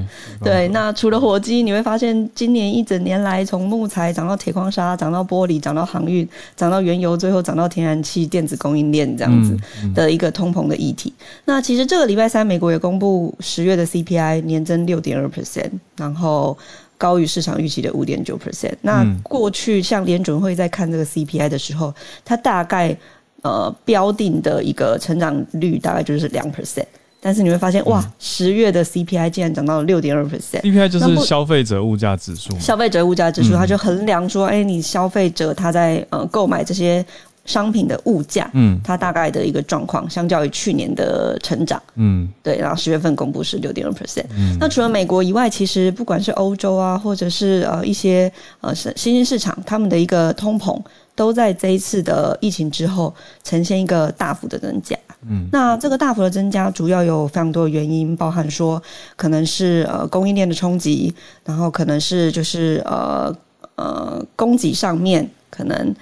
[0.43, 9.55] 对，那除了火鸡，你会发现今年一整年来，从木材涨到铁矿砂，涨到玻璃，涨到航运，涨到原油，最后涨到天然气、电子供应链这样子
[9.93, 11.13] 的一个通膨的议题。
[11.45, 16.57] 那其实这个礼拜三，美国也公布十月的 CPI 年增六点二 percent，然后。
[17.01, 18.75] 高于市场预期的五点九 percent。
[18.81, 21.91] 那过去像联准会在看这个 CPI 的时候，
[22.23, 22.95] 它大概
[23.41, 26.85] 呃标定的一个成长率大概就是两 percent。
[27.19, 30.61] 但是你会发现，哇，十月的 CPI 竟然涨到了六点二 percent。
[30.61, 32.59] CPI 就是消费者物价指数。
[32.59, 37.03] 消费者物价指数，它就衡量说，哎，你消费者他在呃购买这些。
[37.45, 44.25] 商品的物价，嗯，它大概的一个状况，相较于去年的成长，嗯，对，然后十月份公布是六点二 percent。
[44.59, 48.31] 那除了美国以外，其实不管是欧洲啊，或者是呃一些
[48.61, 50.79] 呃新新兴市场，他们的一个通膨
[51.15, 53.13] 都在这一次的疫情之后
[53.43, 54.95] 呈现一个大幅的增加。
[55.27, 58.81] 嗯，那这个大幅的增加主要有非常多的原因，包含说
[59.15, 61.13] 可能是呃供应链的冲击，
[61.43, 63.35] 然后可能是就是呃
[63.75, 65.95] 呃供给上面可能。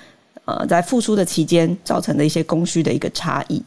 [0.58, 3.62] 呃在复苏的期间造成的一些供需的一个差异。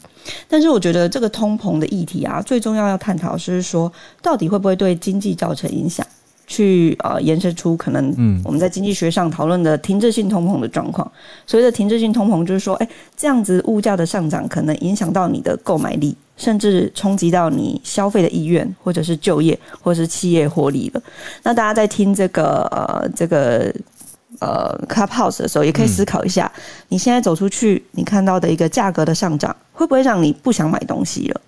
[0.47, 6.05] 但是我觉得这个通膨的议题啊，最重要要探讨是说，到底会不会对经济造成影响？
[6.45, 8.13] 去呃延伸出可能
[8.43, 11.09] 我们在经济学上讨论的停滞性通膨的状况。
[11.47, 21.01] 所谓的停滞性通膨，就是说，哎，这样子物价的上涨可能影响到你的购买力，甚至冲击到你消费的意愿，或者是就业，或者是企业获利了。
[21.43, 23.73] 那大家在听这个呃这个
[24.43, 26.51] 呃 Clubhouse 的时候，也可以思考一下，
[26.89, 31.41] 你现在走出去，你看到的一个价格的上涨，会不会让你不想买东西了？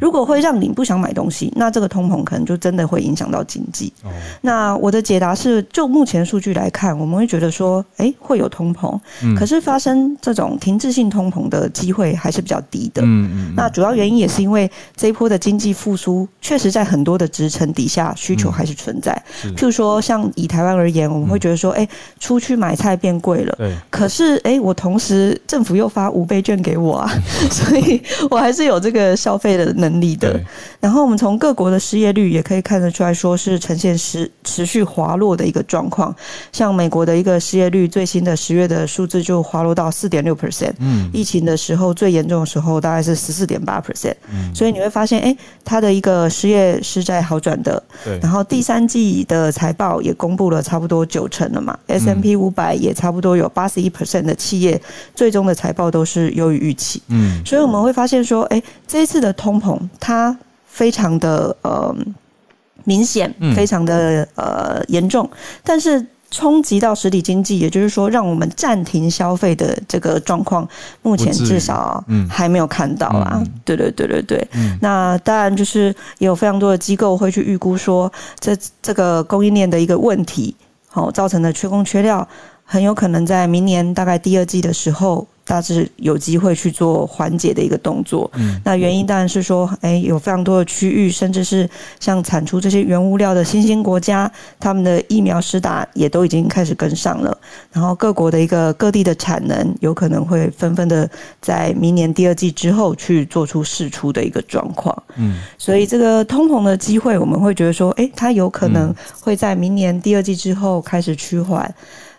[0.00, 3.92] 如果会让你不想买东西，那这个通膨可能就真的会影响到经济。
[4.40, 8.98] 那我的解答是，就目前数据来看，我们会觉得说，哎，会有通膨，
[9.36, 13.02] 可是发生这种停滞性通膨的机会还是比较低的。
[13.02, 13.54] 嗯嗯。
[13.56, 19.12] 那主要原因也是因为这一波的经济复苏，确实在很多的支撑底下，需求还是存在。
[19.56, 21.88] 譬如说，像以台湾而言，我们会觉得说，哎，
[22.20, 23.54] 出去买菜变贵了。
[23.58, 23.74] 对。
[23.90, 27.10] 可是，哎，我同时政府又发五倍券给我啊，
[27.50, 29.71] 所以我还是有这个消费的。
[29.74, 30.40] 能力的，
[30.80, 36.14] 然后我们从各国的失业率也可以看得出来说是呈现持持续滑落的一个状况。
[36.52, 48.18] 像美国的一个失业率最新的十月的数字就滑落到四点六 percent，嗯，疫情的时候最严重的时候大概是十四点八 percent，嗯，所以你会发现，哎，它的一个失业是在好转的，对。
[48.20, 54.80] 然后第三季的财报也公布了差不多九成了嘛，S M P 五百也差不多有八十一 percent 的企业
[55.14, 60.36] 最终的财报都是优于预期，嗯，所以我们会发现说，哎，这一次的通通膨它
[60.66, 61.94] 非常的呃
[62.84, 65.30] 明显，非常的呃严重，
[65.62, 70.66] 但是冲击到实体经济，也就是说让我们暂停消费的这个状况，
[71.02, 73.40] 目前至少还没有看到啊。
[73.64, 74.48] 对对对对对，
[74.80, 78.10] 那当然就是也有非常多的机构会去预估说，
[78.40, 80.56] 这这个供应链的一个问题，
[80.88, 82.26] 好造成的缺工缺料，
[82.64, 85.28] 很有可能在明年大概第二季的时候。
[85.52, 88.30] 大致有机会去做缓解的一个动作。
[88.36, 91.68] 嗯，那原因当然是说，哎，有非常多的区域，甚至是
[92.00, 97.36] 像产出这些原物料的新兴国家，他们的疫苗施打也都已经开始跟上了。
[97.70, 101.06] 然后各国的一个各地的产能，有可能会纷纷的
[101.42, 105.02] 在明年第二季之后去做出试出的一个状况。
[105.16, 111.74] 嗯，所以这个通膨的机会，我们会觉得说，哎，它有可能会在明年第二季之后开始趋缓。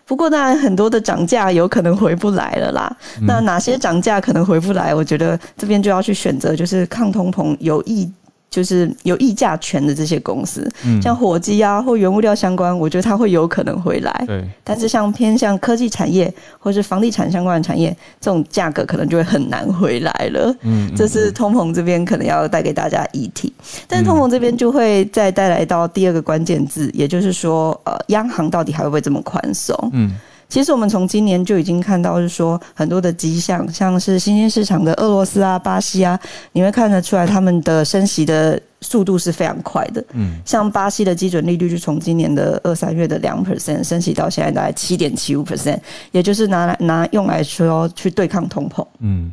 [0.06, 2.96] 不过，当然很多的涨价有可能回不来了啦。
[3.26, 4.94] 那哪些涨价可能回不来？
[4.94, 8.10] 我觉得这边就要去选择，就是抗通膨有益。
[8.54, 10.70] 就是有议价权的这些公司，
[11.02, 14.24] 像火鸡啊或原物料相关，我觉得它会有可能回来。
[14.28, 17.90] 对，但是像偏向科技产业或是房地产相关的产业，
[18.20, 20.54] 这种价格可能就会很难回来了。
[20.60, 23.52] 嗯，这是通膨这边可能要带给大家议题。
[23.88, 29.76] 但是通膨这边就会再带来到第二个关键字，也就是说，呃，央行到底还会不会这么宽松？
[29.92, 30.14] 嗯。
[30.54, 36.16] 其实我们从今年就已经看到，是说很多的迹象，像是新兴市场的俄罗斯啊、巴西啊，
[36.52, 40.04] 你会看得出来他们的升息的速度是非常快的。
[40.12, 45.80] 嗯，像巴西的基准利率就从今年的二三月的两 percent 升息到现在大概七点七五 percent，
[46.12, 48.86] 也就是拿来拿用来说去对抗通膨。
[49.00, 49.32] 嗯，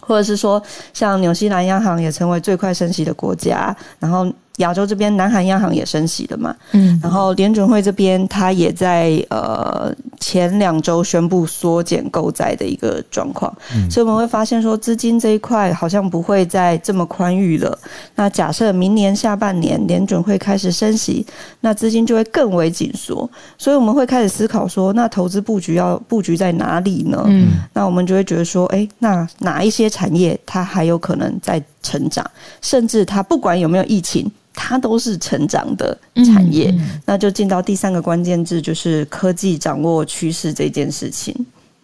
[0.00, 0.62] 或者是说
[0.94, 4.26] 像纽西兰央行也成为最快升息的国家，然后。
[4.56, 6.54] 亚洲这边，南韩央行也升息了嘛？
[6.72, 13.52] 嗯，然后联准会这边，它也在呃前两周宣布缩减购债的一个状况，
[13.90, 17.76] 所以我们会发现说，资金这一块好像不会再这么宽裕了。
[18.14, 21.26] 那假设明年下半年联准会开始升息，
[21.60, 27.24] 那资金就会更为紧缩，所以我们会开始思考说，那投资布局要布局在哪里呢？
[27.26, 32.28] 嗯，那我们就会觉得说，哎，那哪一些产业它还有可能在成长，
[32.60, 34.30] 甚至它不管有没有疫情。
[34.54, 36.72] 它都是成长的产业，
[37.06, 41.34] 那就进到第三个关键字，就是科技掌握趋势这件事情。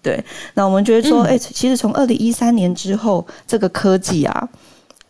[0.02, 0.22] 对，
[0.52, 4.48] 那我们觉得说，哎，其实从二零一三年之后，这个科技啊，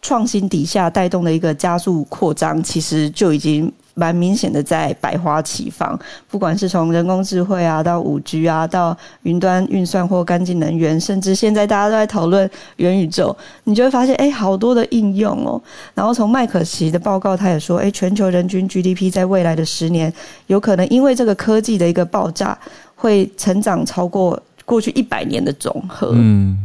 [0.00, 3.70] 创新底下带动的一个加速扩张，其实就已经。
[3.98, 5.98] 蛮明显的在百花齐放，
[6.30, 15.60] 不管是从人工智慧啊，到五 G 啊，到云端运算或干净能源，甚至现在大家都在讨论元宇宙，你就会发现，哎，好多的应用哦。
[15.94, 20.12] 然后从麦可奇的报告，他也说，哎，全球人均 GDP 在未来的十年，
[20.46, 22.56] 有可能因为这个科技的一个爆炸，
[22.94, 26.12] 会成长超过过去一百年的总和。
[26.14, 26.56] 嗯。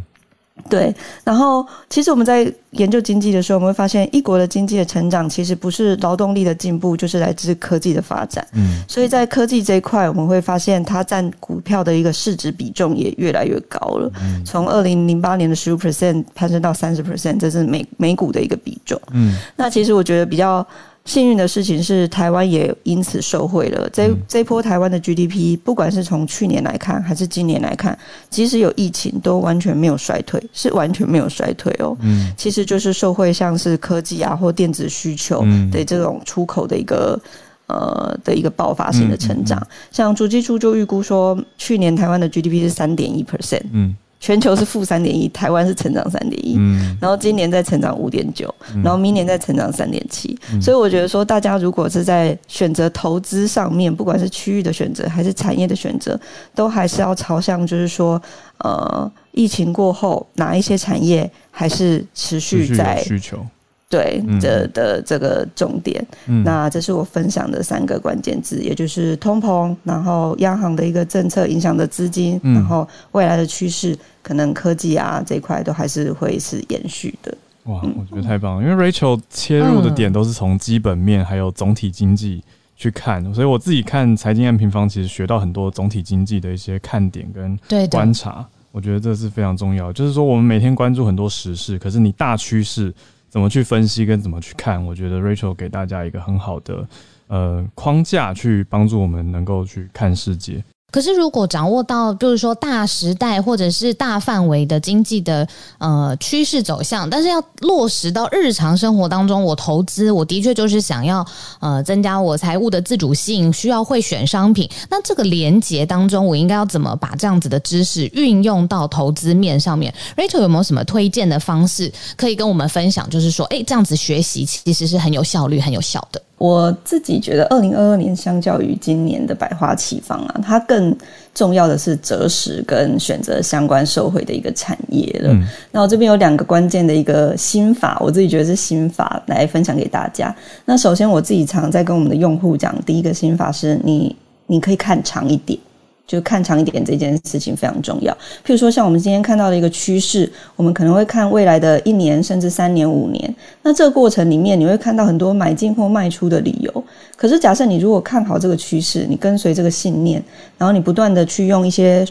[0.69, 0.93] 对，
[1.23, 8.47] 然后其实我们在研究经济的时候，我们会发现，一国的经济的成长其实不是劳动力的进步，就是来自科技的发展。
[8.53, 14.11] 嗯，所以在科技这一块，我们会发现它占股票的一个市值比重也越来越高了。
[14.21, 18.99] 嗯从二零零八年的十五 percent 攀升到三十 percent，这是美美股的一个比重。
[19.11, 20.65] 嗯，那其实我觉得比较
[21.05, 23.89] 幸运的事情是，台湾也因此受惠了。
[23.91, 27.97] 这这波台湾的 GDP，不管是从去年来看，还是今年来看，
[28.29, 31.97] 即使有疫情，都完全没有衰退，是完全没有衰退哦。
[31.99, 37.19] 嗯，其实就是受惠像是科技啊或电子需求的这种出口的一个
[37.67, 39.61] 呃的一个爆发性的成长。
[39.91, 43.63] 像主计处就预估说，去年台湾的 GDP 是三点一 percent。
[43.73, 43.93] 嗯。
[44.23, 46.55] 全球是负三点一，台湾是成长三点一，
[46.97, 56.17] 然后今年在成长五点九，然后明年在成长三点七，所以我觉得说，大家如果是在选择投资上面，不管是区域的选择还是产业的选择，
[56.55, 58.21] 都还是要朝向就是说，
[58.59, 63.45] 呃，疫情过后哪一些产业还是持续在需求。
[63.93, 66.03] 对的的这个重点，
[66.43, 77.37] 那这是我分享的三个关键字，也就是通膨，然后央行的一个政策影响的资金，然后未来的趋势，可能科技啊这一块都还是会是延续的。
[77.65, 82.43] 哇，我觉得太棒了，因为 Rachel 切入的点都是从基本面还有总体经济
[82.75, 87.55] 去看，所以我自己看财经案平方，其实学到很多总体经济的一些看点跟
[87.89, 89.93] 观察，我觉得这是非常重要。
[89.93, 92.91] 就是说，我们每天关注很多时事，可是你大趋势。
[93.33, 94.85] 怎么去分析跟怎么去看？
[94.85, 96.87] 我觉得 Rachel 给大家一个很好的
[97.25, 100.63] 呃框架，去帮助我们能够去看世界。
[100.93, 105.47] 可是，如果掌握到，就是说大时代或者是大范围的经济的
[105.79, 111.25] 呃趋势走向，但是要落实到日常生活当中，我投资，我的确就是想要
[111.59, 114.69] 呃增加我财务的自主性，需要会选商品。
[114.87, 123.09] 那这个连接当中，我应该要怎么把这样子的知识运用到投资面上面？Rachel 有没有什么推荐的方式可以跟我们分享？
[123.09, 126.21] 就是说，哎，这样子学习其实是很有效率、很有效的。
[126.43, 130.93] 我自己觉得，二零二二年相较于今年的百花齐放啊，它更
[131.33, 135.33] 重要的是择时跟选择相关社会的一个产业了。
[135.71, 140.35] 那我这边有两个关键的一个心法，我自己觉得是心法来分享给大家。
[140.65, 144.13] 那首先，我自己常在跟我们的用户讲，第一个心法是你
[144.45, 145.57] 你可以看长一点。
[146.05, 148.13] 就看长一点这件事情非常重要。
[148.45, 153.35] 譬如说，像我们今天看到的一个趋势，我们可能会看未来的一年甚至三年、五年。
[153.61, 156.83] 那这个过程里面，你会看到很多买进或卖出的理由。
[157.15, 160.23] 可是，假设你如果看好这个趋势，你跟随这个信念，
[160.57, 162.05] 然后你不断的去用一些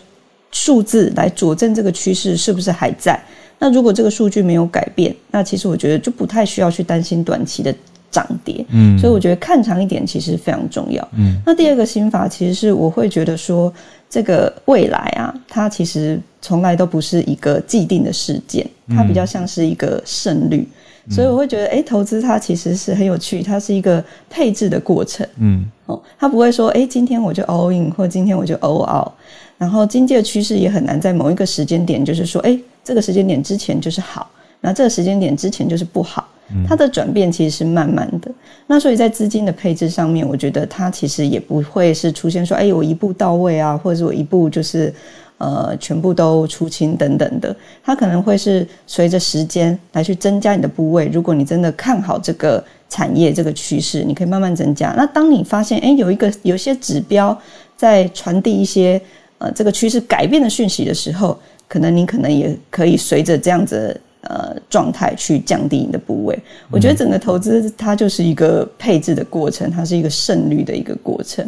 [0.51, 3.23] 数字来佐证这个趋势是不是还在。
[3.59, 7.73] 那如果这个数据没有改变，那其实我觉得就不太需要去担心短期的。
[8.13, 11.09] 涨跌，嗯，所以我觉得看长一点其实非常重要。
[11.17, 13.73] 嗯，那第二个心法其实是我会觉得说，
[14.09, 20.69] 这个未来啊，它其实从来都不是一个既定的事件，它比较像是一个胜率。
[21.11, 25.27] 所以我会觉得，哎，投资它其实是很有趣，它是一个配置的过程。
[25.39, 29.11] 嗯，哦，它不会说，哎，今天我就 all in，或今天我就 all out。
[29.59, 36.29] 然后经济的趋势也很难在某一个时间点，就是说，哎，这个时间点之前就是好，那这个时间点之前就是不好。
[36.69, 38.31] 它的转变其实是慢慢的，
[38.67, 44.93] 那所以在资金的配置上面，我觉得它其实也不会是出现说，哎，我一步到位啊，或者我一步就是
[45.39, 51.09] 呃全部都出清等等的，它可能会是随着时间来去增加你的部位。
[51.13, 54.95] 如果你真的看好这个产业这个趋势，你可以慢慢增加。
[54.97, 57.37] 那当你发现，哎，有一个有些指标
[57.77, 59.01] 在传递一些
[59.39, 63.99] 呃这个趋势改变的讯息的时候，可能你可能也可以随着这样子。
[64.29, 66.39] 呃，状态去降低你的部位，
[66.71, 71.45] 我觉得整个投资它就是一个配置的过程，它是一个胜率的一个过程。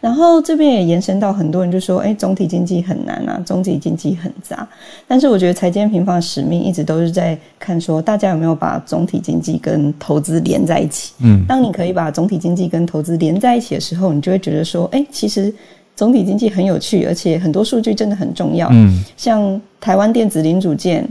[0.00, 4.66] 然后这边也延伸到很多人就说，哎，总体经济很难啊，总体经济很杂。
[5.06, 11.12] 但是我觉得财经平方的使命一直都是在看说，大家有没有把总体经济跟投资连在一起？
[11.18, 15.52] 嗯，当你可以把总体经济跟投资连在一起的时候，你就会觉得说，哎，其实
[15.94, 18.70] 总体经济很有趣，而且很多数据真的很重要。
[18.72, 21.06] 嗯，像台湾电子零组件。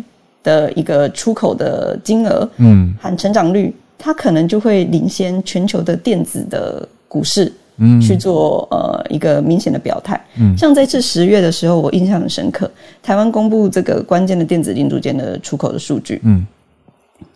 [0.45, 10.23] 的一个出口的金额，嗯，含成长率，它可能就会领先全球的电子的股市，嗯，去做呃一个明显的表态。
[10.37, 12.69] 嗯，像这次十月的时候，我印象很深刻，
[13.01, 16.45] 台湾公布这个关键的电子零组件的出口的数据，嗯。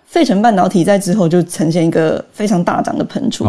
[0.09, 3.45] 费城半导体在之后就呈现一个非常大涨的喷出，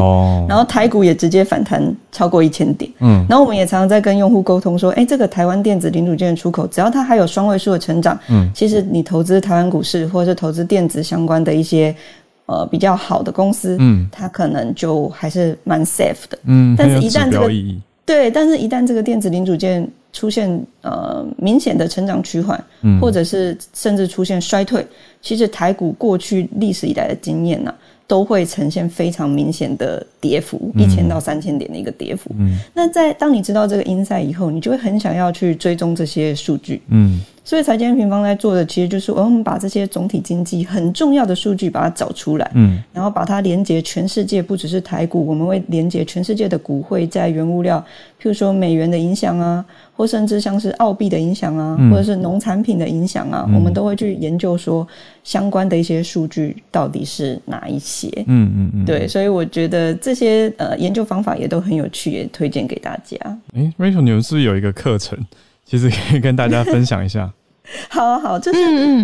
[0.46, 1.82] 然后台股也直接反弹
[2.12, 2.90] 超过一千点。
[3.00, 11.96] 嗯，然后我们也常常在跟用户沟通说，哎，这个台湾电子零组件出口，只要它还有双位数的成长，嗯，其实你投资台湾股市或者是投资电子相关的一些
[12.44, 16.38] 呃比较好的公司，嗯，它可能就还是蛮 safe 的。
[16.44, 17.50] 嗯，但是一旦这个
[18.04, 20.48] 对，但是一旦这个电子零组件出现
[20.82, 22.62] 呃明显的成长趋缓，
[23.00, 24.86] 或者是甚至出现衰退，
[25.22, 27.72] 其实台股过去历史以来的经验呢，
[28.06, 32.30] 都会呈现非常明显的跌幅，一千到三千点的一个跌幅。
[32.74, 36.82] 那在当你知道这个因赛以后，你就会很想要去追踪这些数据。
[36.88, 37.20] 嗯，
[37.50, 47.84] 所以财经平方在做的，其实就是我们把这些总体经济很重要的数据把它找出来，嗯，然后把它连接全世界，不只是台股，我们会连接全世界的股汇在原物料，
[48.22, 49.64] 譬如说美元的影响啊，
[49.96, 54.86] 或甚至像是澳币的影响啊，或者是农产品的影响啊，我们都会去研究说
[55.24, 63.18] 相关的一些数据到底是哪一些，嗯嗯嗯，对，所以我觉得这些呃研究方法也都很有趣，也推荐给大家。
[63.56, 65.18] 哎，Rachel，你们是不是有一个课程？
[65.64, 67.28] 其实可以跟大家分享一下。
[67.88, 68.60] 好好，就是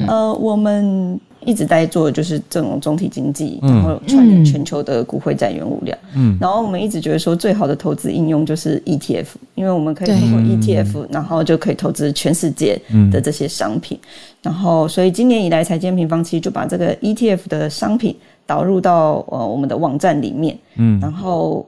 [0.09, 5.97] 呃，我们一直在做，就是这种总体经济，然后串联全球的股汇债原物料。
[6.15, 12.81] 嗯，然后我们一直觉得说，最好的投资应用就是 ETF，因为我们可以通过 ETF，然后就可以投资全世界
[13.13, 13.99] 的这些商品。
[14.43, 20.59] 然后，所以今年以来，财经平方其实就把这个 ETF 的商品导入到呃我们的网站里面。
[20.77, 21.65] 嗯，然后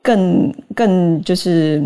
[0.00, 1.82] 更更就是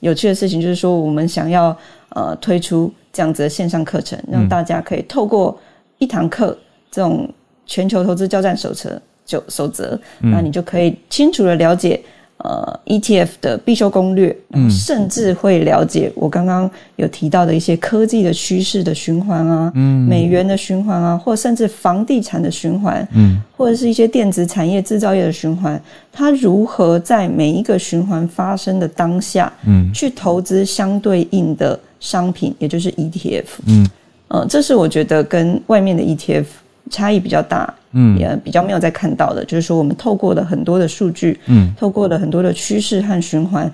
[0.00, 1.76] 有趣的事情，就是说我们想要。
[2.16, 5.54] 呃，推出这样子的线上课程，让大家可以透过
[5.98, 6.56] 一堂课
[6.90, 7.28] 这种
[7.66, 12.00] 全球投资交战手册就守则，那你就可以清楚的了解
[12.38, 14.34] 呃 ETF 的必修攻略，
[14.70, 25.78] 甚至会了解我刚刚有提到的一些科技的趋势的循环啊，美元的循环啊，或甚至房地产的循环，嗯，或者是一些电子产业、制造业的循环，
[26.10, 31.78] 它如何在每一个循环发生的当下，嗯，去投资相对应的。
[32.06, 33.90] 商品，也就是 ETF，嗯，
[34.28, 36.44] 呃，这是我觉得跟外面的 ETF
[36.88, 43.68] 差异比较大，嗯，也比较没有在看到的，就是说我们透过了很多的数据，嗯，透过了很多的趋势和循环，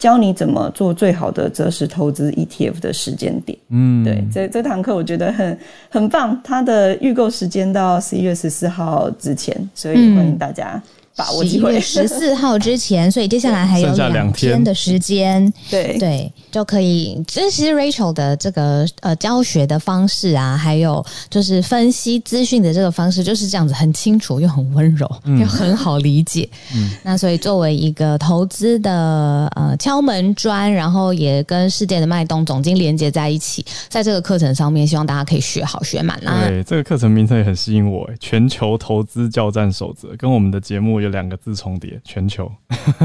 [0.00, 5.58] 教你怎么做最好的择时投资 ETF 的时间点，嗯，对，这这堂课我觉得很
[5.88, 10.82] 很棒，它的预购时间到十一月十四号之前，所以欢迎大家。
[11.16, 17.22] 十一月十四号之前，所以接下来还有两天的时间，对对，就可以。
[17.26, 25.10] 其实 Rachel 的这个呃教学的方式啊，还有就是分析资讯的这个方式，就是这样子，很清楚又很温柔，
[25.40, 26.46] 又很好理解。
[26.74, 36.46] 嗯，那所以作为一个投资的呃敲门砖，然后也跟世界的脉动总经连接在一起，在这个课程上面，希望大家可以学好学满啊。
[36.46, 41.05] 对，这个课程名称也很吸引我，全球投资教战守则，跟我们的节目。
[41.06, 42.50] 有两个字重叠，全球，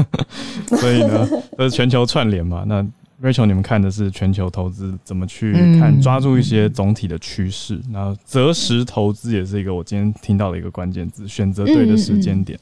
[0.68, 1.26] 所以呢，
[1.56, 2.64] 这是全球串联嘛。
[2.66, 2.86] 那
[3.22, 7.80] Rachel，你们看的是全球投资怎么去看，抓住一些总体的趋势。
[7.92, 12.58] 然后择时投资也是一个我今天听到的一个关键字，选择对的时间点。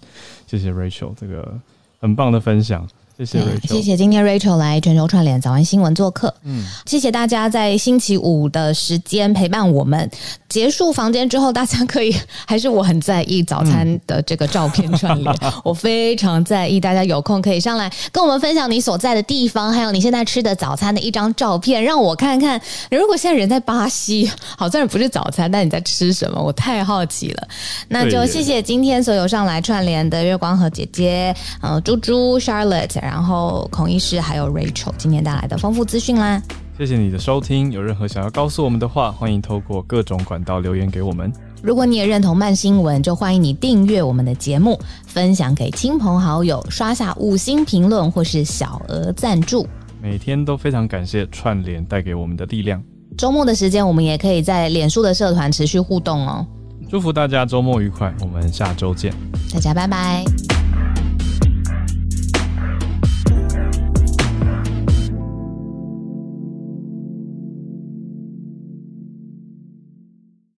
[0.46, 1.58] 谢谢 Rachel，这个
[1.98, 2.86] 很棒的分享。
[3.24, 6.32] 谢谢，谢谢今天 Rachel 来全球串联早安新闻做客。
[6.42, 10.10] 嗯，谢谢大家在星期五的时间陪伴我们。
[10.48, 12.12] 结束房间之后，大家可以
[12.44, 16.80] 还是我很在意早餐的这个照片串联， 我非常在意。
[16.80, 22.60] 大家有空可以上来跟我们分享你所在的地方，还有你现在吃的早餐的一张照片，让我看看。
[22.90, 26.42] 如果现在人在巴西，好虽然不是早餐，但你在吃什么？
[26.42, 27.48] 我太好奇了。
[27.88, 33.09] 那就谢谢今天所有上来串联的月光和姐姐，呃，猪猪 Charlotte。
[33.10, 36.40] 然后孔医师还有 Rachel 今天带来的丰富资讯啦，
[36.78, 37.72] 谢谢你的收听。
[37.72, 41.32] 有任何想要告诉我们的话，欢迎透过各种管道留言给我们。
[41.60, 49.66] 如果你也认同慢新闻，就欢迎你订阅我们的节目，分享给亲朋好友，刷下五星评论或是小额赞助。
[50.00, 52.80] 每天都非常感谢串联带给我们的力量。
[53.18, 56.46] 周末的时间，我们也可以在脸书的社团持续互动哦。
[56.88, 59.12] 祝福大家周末愉快，我们下周见，
[59.52, 60.24] 大家拜拜。